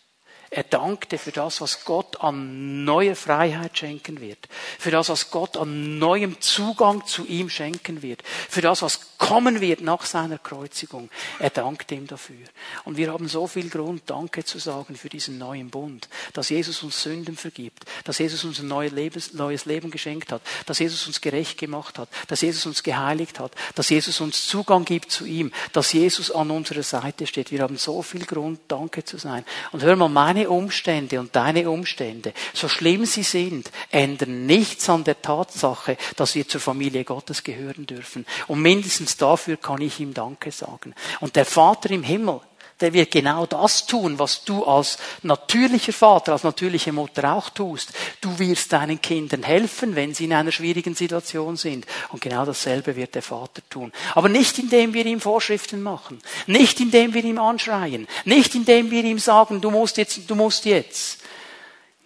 [0.52, 5.58] Er dankte für das, was Gott an neuer Freiheit schenken wird, für das, was Gott
[5.58, 11.10] an neuem Zugang zu ihm schenken wird, für das, was kommen wird nach seiner Kreuzigung.
[11.38, 12.48] Er dankte ihm dafür.
[12.86, 16.82] Und wir haben so viel Grund, Danke zu sagen für diesen neuen Bund, dass Jesus
[16.82, 21.06] uns Sünden vergibt, dass Jesus uns ein neues Leben, neues Leben geschenkt hat, dass Jesus
[21.06, 25.26] uns gerecht gemacht hat, dass Jesus uns geheiligt hat, dass Jesus uns Zugang gibt zu
[25.26, 27.52] ihm, dass Jesus an unserer Seite steht.
[27.52, 29.46] Wir haben so viel Grund, Danke zu sein.
[29.72, 34.90] Und hör mal, meine meine Umstände und deine Umstände, so schlimm sie sind, ändern nichts
[34.90, 38.26] an der Tatsache, dass wir zur Familie Gottes gehören dürfen.
[38.48, 40.96] Und mindestens dafür kann ich ihm Danke sagen.
[41.20, 42.40] Und der Vater im Himmel,
[42.82, 47.92] der wird genau das tun, was du als natürlicher Vater, als natürliche Mutter auch tust.
[48.22, 51.86] Du wirst deinen Kindern helfen, wenn sie in einer schwierigen Situation sind.
[52.10, 53.92] Und genau dasselbe wird der Vater tun.
[54.16, 56.22] Aber nicht indem wir ihm Vorschriften machen.
[56.48, 58.08] Nicht indem wir ihm anschreien.
[58.26, 61.22] Nicht indem wir ihm sagen, du musst jetzt, du musst jetzt.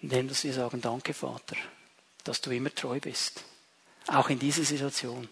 [0.02, 1.56] Indem dass wir sagen, danke Vater,
[2.24, 3.44] dass du immer treu bist.
[4.08, 5.30] Auch in dieser Situation.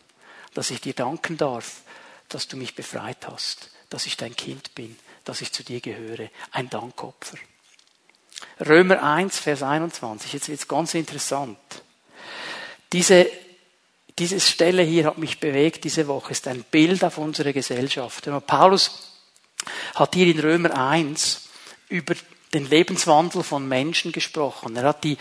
[0.53, 1.81] Dass ich dir danken darf,
[2.29, 6.29] dass du mich befreit hast, dass ich dein Kind bin, dass ich zu dir gehöre.
[6.51, 7.37] Ein Dankopfer.
[8.65, 10.33] Römer 1, Vers 21.
[10.33, 11.57] Jetzt wird's ganz interessant.
[12.93, 13.27] Diese,
[14.19, 18.29] diese Stelle hier hat mich bewegt diese Woche, ist ein Bild auf unsere Gesellschaft.
[18.45, 19.11] Paulus
[19.95, 21.49] hat hier in Römer 1
[21.89, 22.15] über
[22.53, 24.75] den Lebenswandel von Menschen gesprochen.
[24.75, 25.17] Er hat die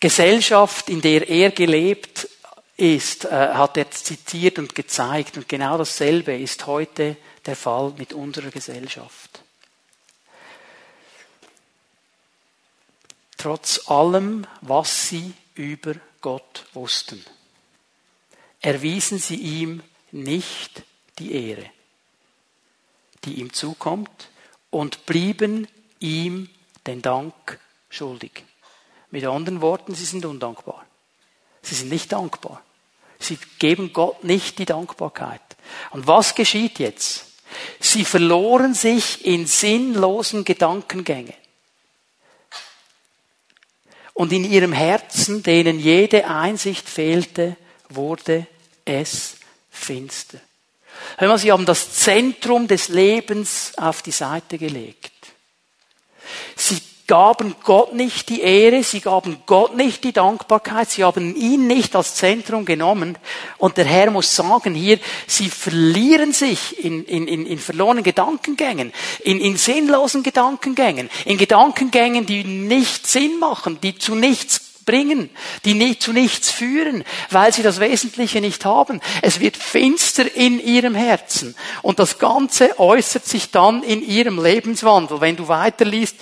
[0.00, 2.28] Gesellschaft, in der er gelebt
[2.76, 5.36] ist, äh, hat er zitiert und gezeigt.
[5.36, 7.16] Und genau dasselbe ist heute
[7.46, 9.42] der Fall mit unserer Gesellschaft.
[13.36, 17.24] Trotz allem, was sie über Gott wussten,
[18.60, 20.82] erwiesen sie ihm nicht
[21.18, 21.70] die Ehre,
[23.24, 24.30] die ihm zukommt,
[24.70, 25.68] und blieben
[26.00, 26.50] ihm
[26.86, 28.44] den Dank schuldig.
[29.10, 30.84] Mit anderen Worten, sie sind undankbar.
[31.62, 32.62] Sie sind nicht dankbar.
[33.18, 35.40] Sie geben Gott nicht die Dankbarkeit.
[35.92, 37.25] Und was geschieht jetzt?
[37.80, 41.34] Sie verloren sich in sinnlosen Gedankengängen.
[44.14, 47.56] Und in ihrem Herzen, denen jede Einsicht fehlte,
[47.90, 48.46] wurde
[48.84, 49.36] es
[49.70, 50.40] finster.
[51.18, 55.12] Hör mal, sie haben das Zentrum des Lebens auf die Seite gelegt.
[56.56, 61.66] Sie gaben Gott nicht die Ehre, sie gaben Gott nicht die Dankbarkeit, sie haben ihn
[61.66, 63.16] nicht als Zentrum genommen.
[63.58, 68.92] Und der Herr muss sagen hier, sie verlieren sich in, in, in, verlorenen Gedankengängen,
[69.22, 75.30] in, in sinnlosen Gedankengängen, in Gedankengängen, die nicht Sinn machen, die zu nichts bringen,
[75.64, 79.00] die nie, zu nichts führen, weil sie das Wesentliche nicht haben.
[79.20, 81.56] Es wird finster in ihrem Herzen.
[81.82, 85.20] Und das Ganze äußert sich dann in ihrem Lebenswandel.
[85.20, 86.16] Wenn du weiterliest,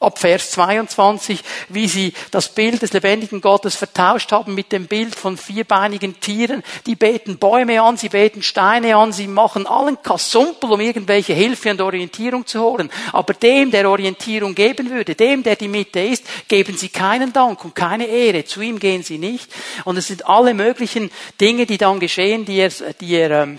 [0.00, 5.14] ab Vers 22, wie sie das Bild des lebendigen Gottes vertauscht haben mit dem Bild
[5.14, 6.62] von vierbeinigen Tieren.
[6.86, 11.70] Die beten Bäume an, sie beten Steine an, sie machen allen Kasumpel, um irgendwelche Hilfe
[11.70, 12.90] und Orientierung zu holen.
[13.12, 17.64] Aber dem, der Orientierung geben würde, dem, der die Mitte ist, geben sie keinen Dank
[17.64, 18.44] und keine Ehre.
[18.44, 19.50] Zu ihm gehen sie nicht.
[19.84, 22.70] Und es sind alle möglichen Dinge, die dann geschehen, die er,
[23.00, 23.58] die er ähm,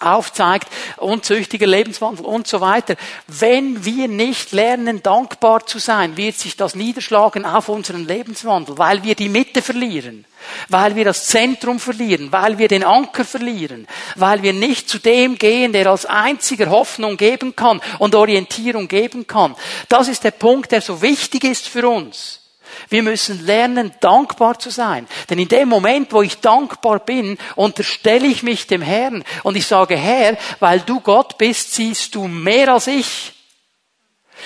[0.00, 2.96] aufzeigt, unzüchtiger Lebenswandel und so weiter.
[3.26, 9.02] Wenn wir nicht lernen, dankbar zu sein, wird sich das niederschlagen auf unseren Lebenswandel, weil
[9.02, 10.24] wir die Mitte verlieren,
[10.68, 13.86] weil wir das Zentrum verlieren, weil wir den Anker verlieren,
[14.16, 19.26] weil wir nicht zu dem gehen, der als einziger Hoffnung geben kann und Orientierung geben
[19.26, 19.54] kann.
[19.88, 22.39] Das ist der Punkt, der so wichtig ist für uns.
[22.88, 25.06] Wir müssen lernen, dankbar zu sein.
[25.28, 29.66] Denn in dem Moment, wo ich dankbar bin, unterstelle ich mich dem Herrn und ich
[29.66, 33.34] sage, Herr, weil du Gott bist, siehst du mehr als ich.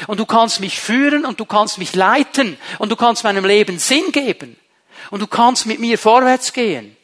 [0.07, 3.79] Und du kannst mich führen und du kannst mich leiten und du kannst meinem Leben
[3.79, 4.57] Sinn geben
[5.11, 6.97] und du kannst mit mir vorwärts gehen.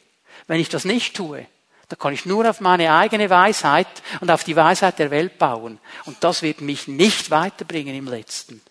[0.47, 1.45] Wenn ich das nicht tue,
[1.87, 3.87] dann kann ich nur auf meine eigene Weisheit
[4.19, 5.79] und auf die Weisheit der Welt bauen.
[6.05, 8.61] Und das wird mich nicht weiterbringen im letzten.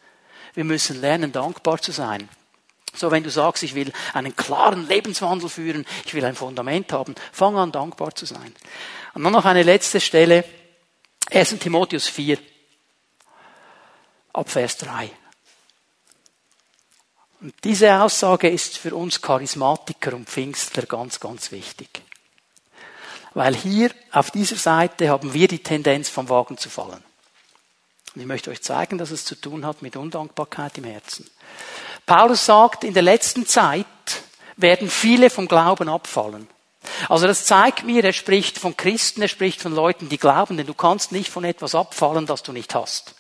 [0.55, 2.29] Wir müssen lernen, dankbar zu sein.
[2.95, 7.15] So, wenn du sagst, ich will einen klaren Lebenswandel führen, ich will ein Fundament haben,
[7.33, 8.55] fang an, dankbar zu sein.
[9.15, 10.45] Und dann noch eine letzte Stelle,
[11.31, 11.59] 1.
[11.61, 12.39] Timotheus 4,
[14.33, 15.11] ab Vers 3.
[17.41, 22.03] Und diese Aussage ist für uns Charismatiker und Pfingstler ganz, ganz wichtig.
[23.33, 27.03] Weil hier auf dieser Seite haben wir die Tendenz, vom Wagen zu fallen.
[28.15, 31.31] Und ich möchte euch zeigen, dass es zu tun hat mit Undankbarkeit im Herzen.
[32.07, 33.87] Paulus sagt, in der letzten Zeit
[34.57, 36.49] werden viele vom Glauben abfallen.
[37.09, 40.67] Also das zeigt mir, er spricht von Christen, er spricht von Leuten, die glauben, denn
[40.67, 43.15] du kannst nicht von etwas abfallen, das du nicht hast.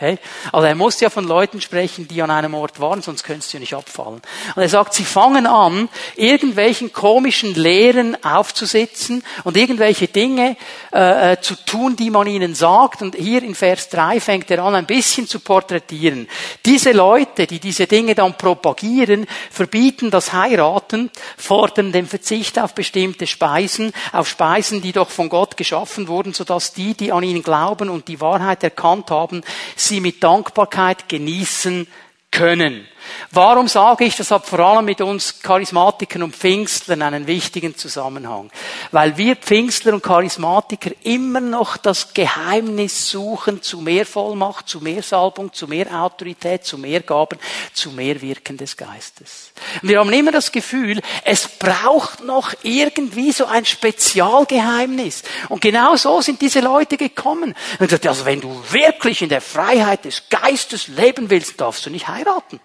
[0.00, 0.18] Okay?
[0.50, 3.58] Also er muss ja von Leuten sprechen, die an einem Ort waren, sonst könntest du
[3.58, 4.22] nicht abfallen.
[4.54, 10.56] Und er sagt, sie fangen an, irgendwelchen komischen Lehren aufzusitzen und irgendwelche Dinge
[10.94, 13.02] äh, äh zu tun, die man ihnen sagt.
[13.02, 16.28] Und hier in Vers 3 fängt er an, ein bisschen zu porträtieren.
[16.64, 23.26] Diese Leute, die diese Dinge dann propagieren, verbieten das Heiraten, fordern den Verzicht auf bestimmte
[23.26, 27.90] Speisen, auf Speisen, die doch von Gott geschaffen wurden, sodass die, die an ihn glauben
[27.90, 29.42] und die Wahrheit erkannt haben,
[29.90, 31.86] sie mit Dankbarkeit genießen
[32.30, 32.86] können.
[33.30, 38.50] Warum sage ich, das hat vor allem mit uns Charismatikern und Pfingstlern einen wichtigen Zusammenhang?
[38.90, 45.02] Weil wir Pfingstler und Charismatiker immer noch das Geheimnis suchen zu mehr Vollmacht, zu mehr
[45.02, 47.38] Salbung, zu mehr Autorität, zu mehr Gaben,
[47.72, 49.52] zu mehr Wirken des Geistes.
[49.82, 55.22] Und wir haben immer das Gefühl, es braucht noch irgendwie so ein Spezialgeheimnis.
[55.48, 57.54] Und genau so sind diese Leute gekommen.
[57.78, 61.90] Und gesagt, also wenn du wirklich in der Freiheit des Geistes leben willst, darfst du
[61.90, 62.60] nicht heiraten.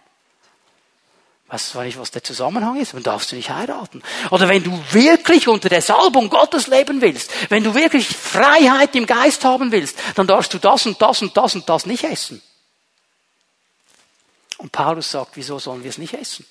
[1.56, 4.04] Weißt du zwar nicht, was der Zusammenhang ist, dann darfst du nicht heiraten.
[4.30, 9.06] Oder wenn du wirklich unter der Salbung Gottes leben willst, wenn du wirklich Freiheit im
[9.06, 12.42] Geist haben willst, dann darfst du das und das und das und das nicht essen.
[14.58, 16.46] Und Paulus sagt, wieso sollen wir es nicht essen?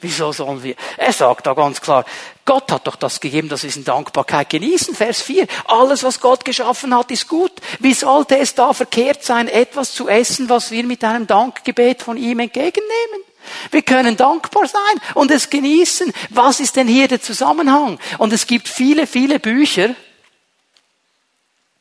[0.00, 0.74] Wieso sollen wir?
[0.96, 2.04] Er sagt da ganz klar,
[2.44, 4.96] Gott hat doch das gegeben, dass wir es in Dankbarkeit genießen.
[4.96, 5.46] Vers 4.
[5.66, 7.52] Alles, was Gott geschaffen hat, ist gut.
[7.78, 12.16] Wie sollte es da verkehrt sein, etwas zu essen, was wir mit einem Dankgebet von
[12.16, 13.25] ihm entgegennehmen?
[13.70, 16.12] Wir können dankbar sein und es genießen.
[16.30, 17.98] Was ist denn hier der Zusammenhang?
[18.18, 19.94] Und es gibt viele, viele Bücher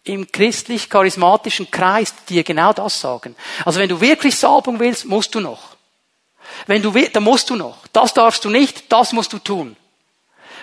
[0.03, 3.35] im christlich-charismatischen Kreis, die genau das sagen.
[3.65, 5.75] Also wenn du wirklich Salbung willst, musst du noch.
[6.67, 7.87] Wenn du willst, dann musst du noch.
[7.87, 9.75] Das darfst du nicht, das musst du tun.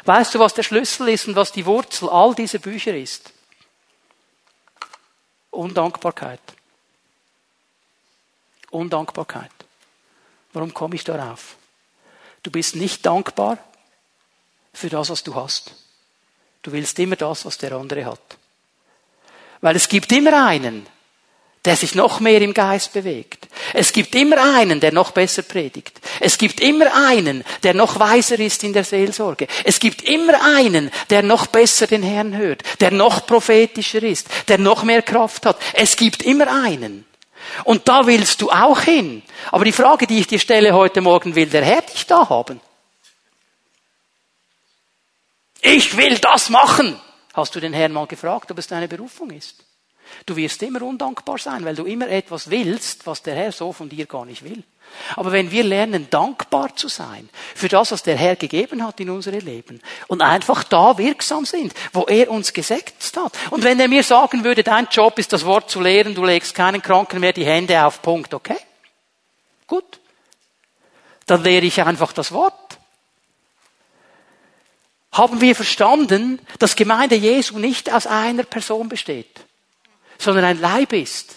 [0.05, 3.33] Weißt du, was der Schlüssel ist und was die Wurzel all dieser Bücher ist?
[5.51, 6.41] Undankbarkeit.
[8.71, 9.51] Undankbarkeit.
[10.53, 11.57] Warum komme ich darauf?
[12.43, 13.59] Du bist nicht dankbar
[14.73, 15.75] für das, was du hast.
[16.63, 18.39] Du willst immer das, was der andere hat.
[19.61, 20.87] Weil es gibt immer einen,
[21.65, 23.47] der sich noch mehr im Geist bewegt.
[23.73, 26.01] Es gibt immer einen, der noch besser predigt.
[26.19, 29.47] Es gibt immer einen, der noch weiser ist in der Seelsorge.
[29.65, 34.59] Es gibt immer einen, der noch besser den Herrn hört, der noch prophetischer ist, der
[34.59, 35.61] noch mehr Kraft hat.
[35.75, 37.05] Es gibt immer einen.
[37.65, 39.23] Und da willst du auch hin.
[39.51, 42.61] Aber die Frage, die ich dir stelle heute Morgen, will der Herr dich da haben?
[45.61, 47.01] Ich will das machen.
[47.35, 49.65] Hast du den Herrn mal gefragt, ob es deine Berufung ist?
[50.27, 53.89] Du wirst immer undankbar sein, weil du immer etwas willst, was der Herr so von
[53.89, 54.63] dir gar nicht will.
[55.17, 59.11] Aber wenn wir lernen, dankbar zu sein für das, was der Herr gegeben hat in
[59.11, 63.33] unserem Leben und einfach da wirksam sind, wo er uns gesetzt hat.
[63.51, 66.55] Und wenn er mir sagen würde, dein Job ist das Wort zu lehren, du legst
[66.55, 68.59] keinen Kranken mehr die Hände auf, Punkt, okay?
[69.67, 70.01] Gut.
[71.27, 72.53] Dann lehre ich einfach das Wort.
[75.13, 79.41] Haben wir verstanden, dass Gemeinde Jesu nicht aus einer Person besteht,
[80.23, 81.37] sondern ein Leib ist.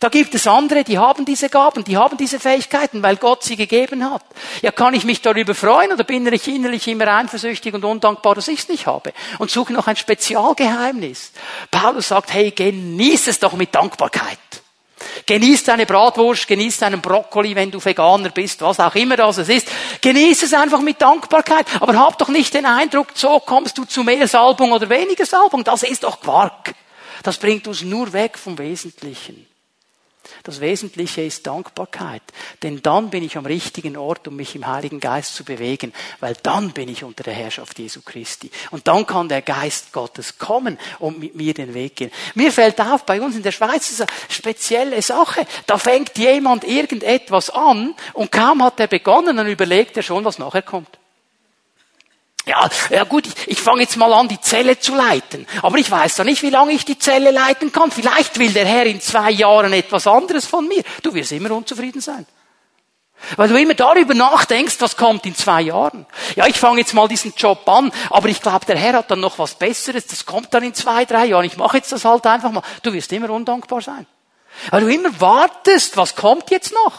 [0.00, 3.56] Da gibt es andere, die haben diese Gaben, die haben diese Fähigkeiten, weil Gott sie
[3.56, 4.22] gegeben hat.
[4.60, 8.48] Ja, kann ich mich darüber freuen oder bin ich innerlich immer eifersüchtig und undankbar, dass
[8.48, 9.14] ich es nicht habe?
[9.38, 11.32] Und suche noch ein Spezialgeheimnis.
[11.70, 14.38] Paulus sagt, hey, genieß es doch mit Dankbarkeit.
[15.24, 19.68] Genieß deine Bratwurst, genieß deinen Brokkoli, wenn du Veganer bist, was auch immer das ist.
[20.02, 21.66] Genieß es einfach mit Dankbarkeit.
[21.80, 25.64] Aber hab doch nicht den Eindruck, so kommst du zu mehr Salbung oder weniger Salbung.
[25.64, 26.74] Das ist doch Quark.
[27.22, 29.46] Das bringt uns nur weg vom Wesentlichen.
[30.42, 32.22] Das Wesentliche ist Dankbarkeit.
[32.62, 35.92] Denn dann bin ich am richtigen Ort, um mich im Heiligen Geist zu bewegen.
[36.20, 38.50] Weil dann bin ich unter der Herrschaft Jesu Christi.
[38.70, 42.10] Und dann kann der Geist Gottes kommen und mit mir den Weg gehen.
[42.34, 45.46] Mir fällt auf, bei uns in der Schweiz ist eine spezielle Sache.
[45.66, 50.38] Da fängt jemand irgendetwas an und kaum hat er begonnen, dann überlegt er schon, was
[50.38, 50.98] nachher kommt.
[52.46, 55.46] Ja, ja gut, ich, ich fange jetzt mal an, die Zelle zu leiten.
[55.62, 57.90] Aber ich weiß doch nicht, wie lange ich die Zelle leiten kann.
[57.90, 60.82] Vielleicht will der Herr in zwei Jahren etwas anderes von mir.
[61.02, 62.24] Du wirst immer unzufrieden sein.
[63.36, 66.06] Weil du immer darüber nachdenkst, was kommt in zwei Jahren.
[66.36, 69.20] Ja, ich fange jetzt mal diesen Job an, aber ich glaube, der Herr hat dann
[69.20, 71.46] noch was Besseres, das kommt dann in zwei, drei Jahren.
[71.46, 72.62] Ich mache jetzt das halt einfach mal.
[72.82, 74.06] Du wirst immer undankbar sein.
[74.70, 76.92] Weil du immer wartest, was kommt jetzt noch.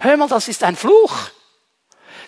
[0.00, 1.14] Hör mal, das ist ein Fluch.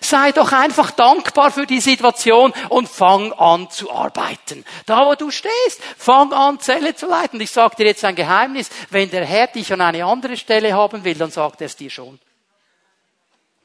[0.01, 4.65] Sei doch einfach dankbar für die Situation und fang an zu arbeiten.
[4.85, 7.39] Da, wo du stehst, fang an, Zelle zu leiten.
[7.41, 8.69] Ich sage dir jetzt ein Geheimnis.
[8.89, 11.89] Wenn der Herr dich an eine andere Stelle haben will, dann sagt er es dir
[11.89, 12.19] schon.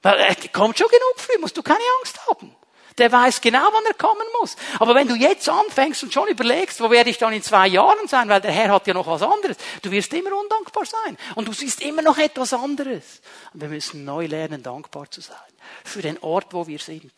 [0.02, 2.54] Er kommt schon genug früh, musst du keine Angst haben.
[2.98, 4.56] Der weiß genau, wann er kommen muss.
[4.78, 8.06] Aber wenn du jetzt anfängst und schon überlegst, wo werde ich dann in zwei Jahren
[8.06, 11.18] sein, weil der Herr hat ja noch was anderes, du wirst immer undankbar sein.
[11.34, 13.20] Und du siehst immer noch etwas anderes.
[13.52, 15.36] Und wir müssen neu lernen, dankbar zu sein.
[15.82, 17.12] Für den Ort, wo wir sind.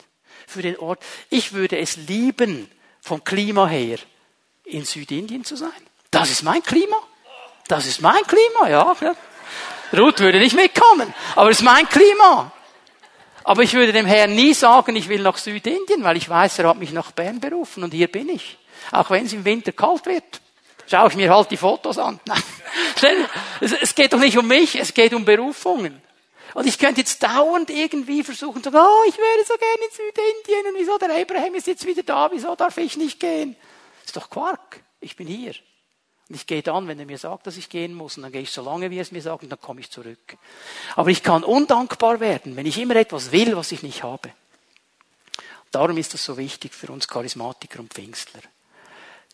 [0.47, 1.03] Für den Ort.
[1.29, 2.70] Ich würde es lieben,
[3.03, 3.99] vom Klima her,
[4.64, 5.70] in Südindien zu sein.
[6.11, 6.97] Das ist mein Klima.
[7.68, 8.97] Das ist mein Klima, ja.
[9.93, 12.53] Ruth würde nicht mitkommen, aber es ist mein Klima.
[13.47, 16.68] Aber ich würde dem Herrn nie sagen, ich will nach Südindien, weil ich weiß, er
[16.68, 18.59] hat mich nach Bern berufen und hier bin ich.
[18.90, 20.40] Auch wenn es im Winter kalt wird.
[20.90, 22.18] Schaue ich mir halt die Fotos an.
[22.26, 23.24] Nein.
[23.61, 26.03] Es geht doch nicht um mich, es geht um Berufungen.
[26.55, 29.92] Und ich könnte jetzt dauernd irgendwie versuchen zu sagen, oh, ich würde so gerne in
[29.92, 33.55] Südindien und wieso der Abraham ist jetzt wieder da, wieso darf ich nicht gehen?
[34.01, 34.80] Das ist doch Quark.
[35.01, 35.55] Ich bin hier.
[36.29, 38.43] Und ich gehe dann, wenn er mir sagt, dass ich gehen muss, und dann gehe
[38.43, 40.37] ich so lange, wie er es mir sagt, und dann komme ich zurück.
[40.97, 44.33] Aber ich kann undankbar werden, wenn ich immer etwas will, was ich nicht habe.
[45.70, 48.41] Darum ist das so wichtig für uns Charismatiker und Pfingstler.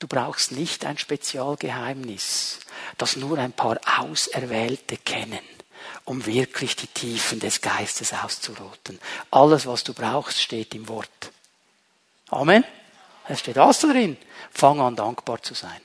[0.00, 2.58] Du brauchst nicht ein Spezialgeheimnis,
[2.98, 5.38] das nur ein paar Auserwählte kennen,
[6.04, 8.98] um wirklich die Tiefen des Geistes auszuroten.
[9.30, 11.30] Alles, was du brauchst, steht im Wort.
[12.28, 12.64] Amen.
[13.28, 14.16] Es steht alles drin.
[14.50, 15.80] Fang an, dankbar zu sein.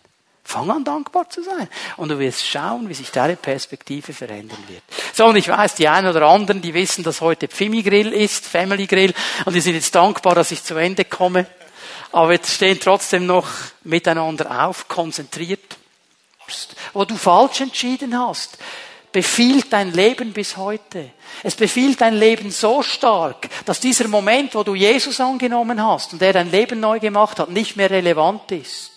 [0.48, 1.68] Fang an, dankbar zu sein.
[1.98, 4.82] Und du wirst schauen, wie sich deine Perspektive verändern wird.
[5.14, 8.46] So, und ich weiß, die einen oder anderen, die wissen, dass heute Pfimi Grill ist,
[8.46, 11.48] Family Grill, und die sind jetzt dankbar, dass ich zu Ende komme.
[12.14, 13.46] Aber jetzt stehen trotzdem noch
[13.84, 15.76] miteinander auf, konzentriert.
[16.94, 18.58] Wo du falsch entschieden hast,
[19.12, 21.12] befiehlt dein Leben bis heute.
[21.44, 26.22] Es befiehlt dein Leben so stark, dass dieser Moment, wo du Jesus angenommen hast und
[26.22, 28.97] er dein Leben neu gemacht hat, nicht mehr relevant ist.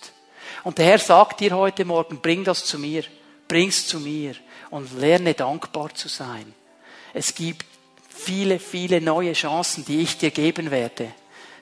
[0.65, 3.05] Und der Herr sagt dir heute Morgen, bring das zu mir,
[3.49, 4.35] bring's zu mir
[4.71, 6.55] und lerne dankbar zu sein.
[7.13, 7.67] Es gibt
[8.09, 11.13] viele, viele neue Chancen, die ich dir geben werde.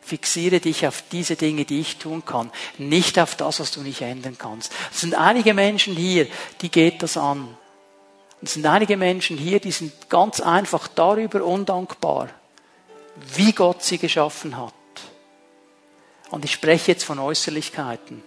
[0.02, 4.00] Fixiere dich auf diese Dinge, die ich tun kann, nicht auf das, was du nicht
[4.00, 4.72] ändern kannst.
[4.90, 6.26] Es sind einige Menschen hier,
[6.62, 7.56] die geht das an.
[8.40, 12.28] Es sind einige Menschen hier, die sind ganz einfach darüber undankbar,
[13.34, 14.72] wie Gott sie geschaffen hat.
[16.30, 18.22] Und ich spreche jetzt von Äußerlichkeiten.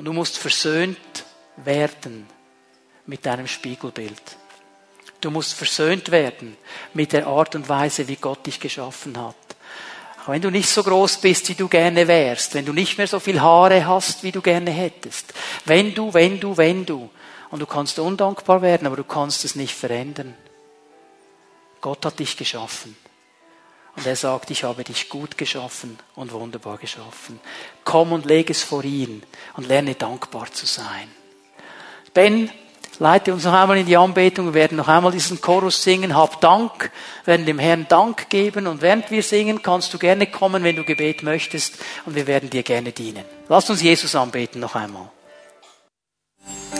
[0.00, 1.26] Und du musst versöhnt
[1.56, 2.26] werden
[3.04, 4.22] mit deinem Spiegelbild.
[5.20, 6.56] Du musst versöhnt werden
[6.94, 9.36] mit der Art und Weise, wie Gott dich geschaffen hat.
[10.22, 13.08] Auch wenn du nicht so groß bist, wie du gerne wärst, wenn du nicht mehr
[13.08, 15.34] so viel Haare hast, wie du gerne hättest,
[15.66, 17.10] wenn du, wenn du, wenn du,
[17.50, 20.34] und du kannst undankbar werden, aber du kannst es nicht verändern.
[21.82, 22.96] Gott hat dich geschaffen.
[23.96, 27.40] Und er sagt, ich habe dich gut geschaffen und wunderbar geschaffen.
[27.84, 29.22] Komm und leg es vor ihn
[29.56, 31.08] und lerne dankbar zu sein.
[32.14, 32.50] Ben,
[32.98, 34.46] leite uns noch einmal in die Anbetung.
[34.46, 36.16] Wir werden noch einmal diesen Chorus singen.
[36.16, 36.90] Hab Dank,
[37.24, 38.66] werden dem Herrn Dank geben.
[38.66, 41.74] Und während wir singen, kannst du gerne kommen, wenn du Gebet möchtest.
[42.06, 43.24] Und wir werden dir gerne dienen.
[43.48, 45.10] Lass uns Jesus anbeten noch einmal.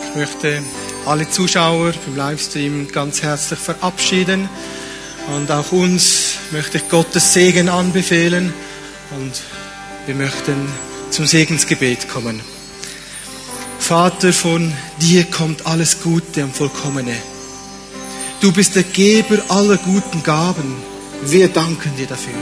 [0.09, 0.61] Ich möchte
[1.05, 4.49] alle Zuschauer im Livestream ganz herzlich verabschieden.
[5.27, 8.53] Und auch uns möchte ich Gottes Segen anbefehlen.
[9.11, 9.33] Und
[10.05, 10.67] wir möchten
[11.09, 12.41] zum Segensgebet kommen.
[13.79, 17.15] Vater, von dir kommt alles Gute und Vollkommene.
[18.39, 20.75] Du bist der Geber aller guten Gaben.
[21.25, 22.33] Wir danken dir dafür.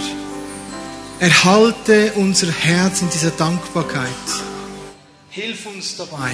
[1.20, 4.08] Erhalte unser Herz in dieser Dankbarkeit.
[5.30, 6.32] Hilf uns dabei,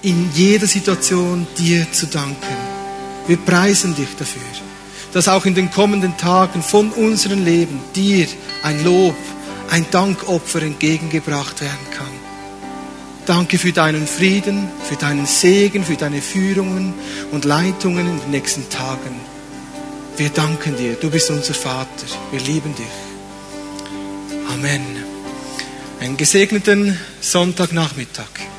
[0.00, 2.56] in jeder Situation dir zu danken.
[3.26, 4.40] Wir preisen dich dafür,
[5.12, 8.26] dass auch in den kommenden Tagen von unserem Leben dir
[8.62, 9.16] ein Lob,
[9.70, 12.12] ein Dankopfer entgegengebracht werden kann.
[13.26, 16.92] Danke für deinen Frieden, für deinen Segen, für deine Führungen
[17.30, 19.20] und Leitungen in den nächsten Tagen.
[20.16, 22.86] Wir danken dir, du bist unser Vater, wir lieben dich.
[24.52, 24.82] Amen.
[26.00, 28.51] Einen gesegneten Sonntagnachmittag.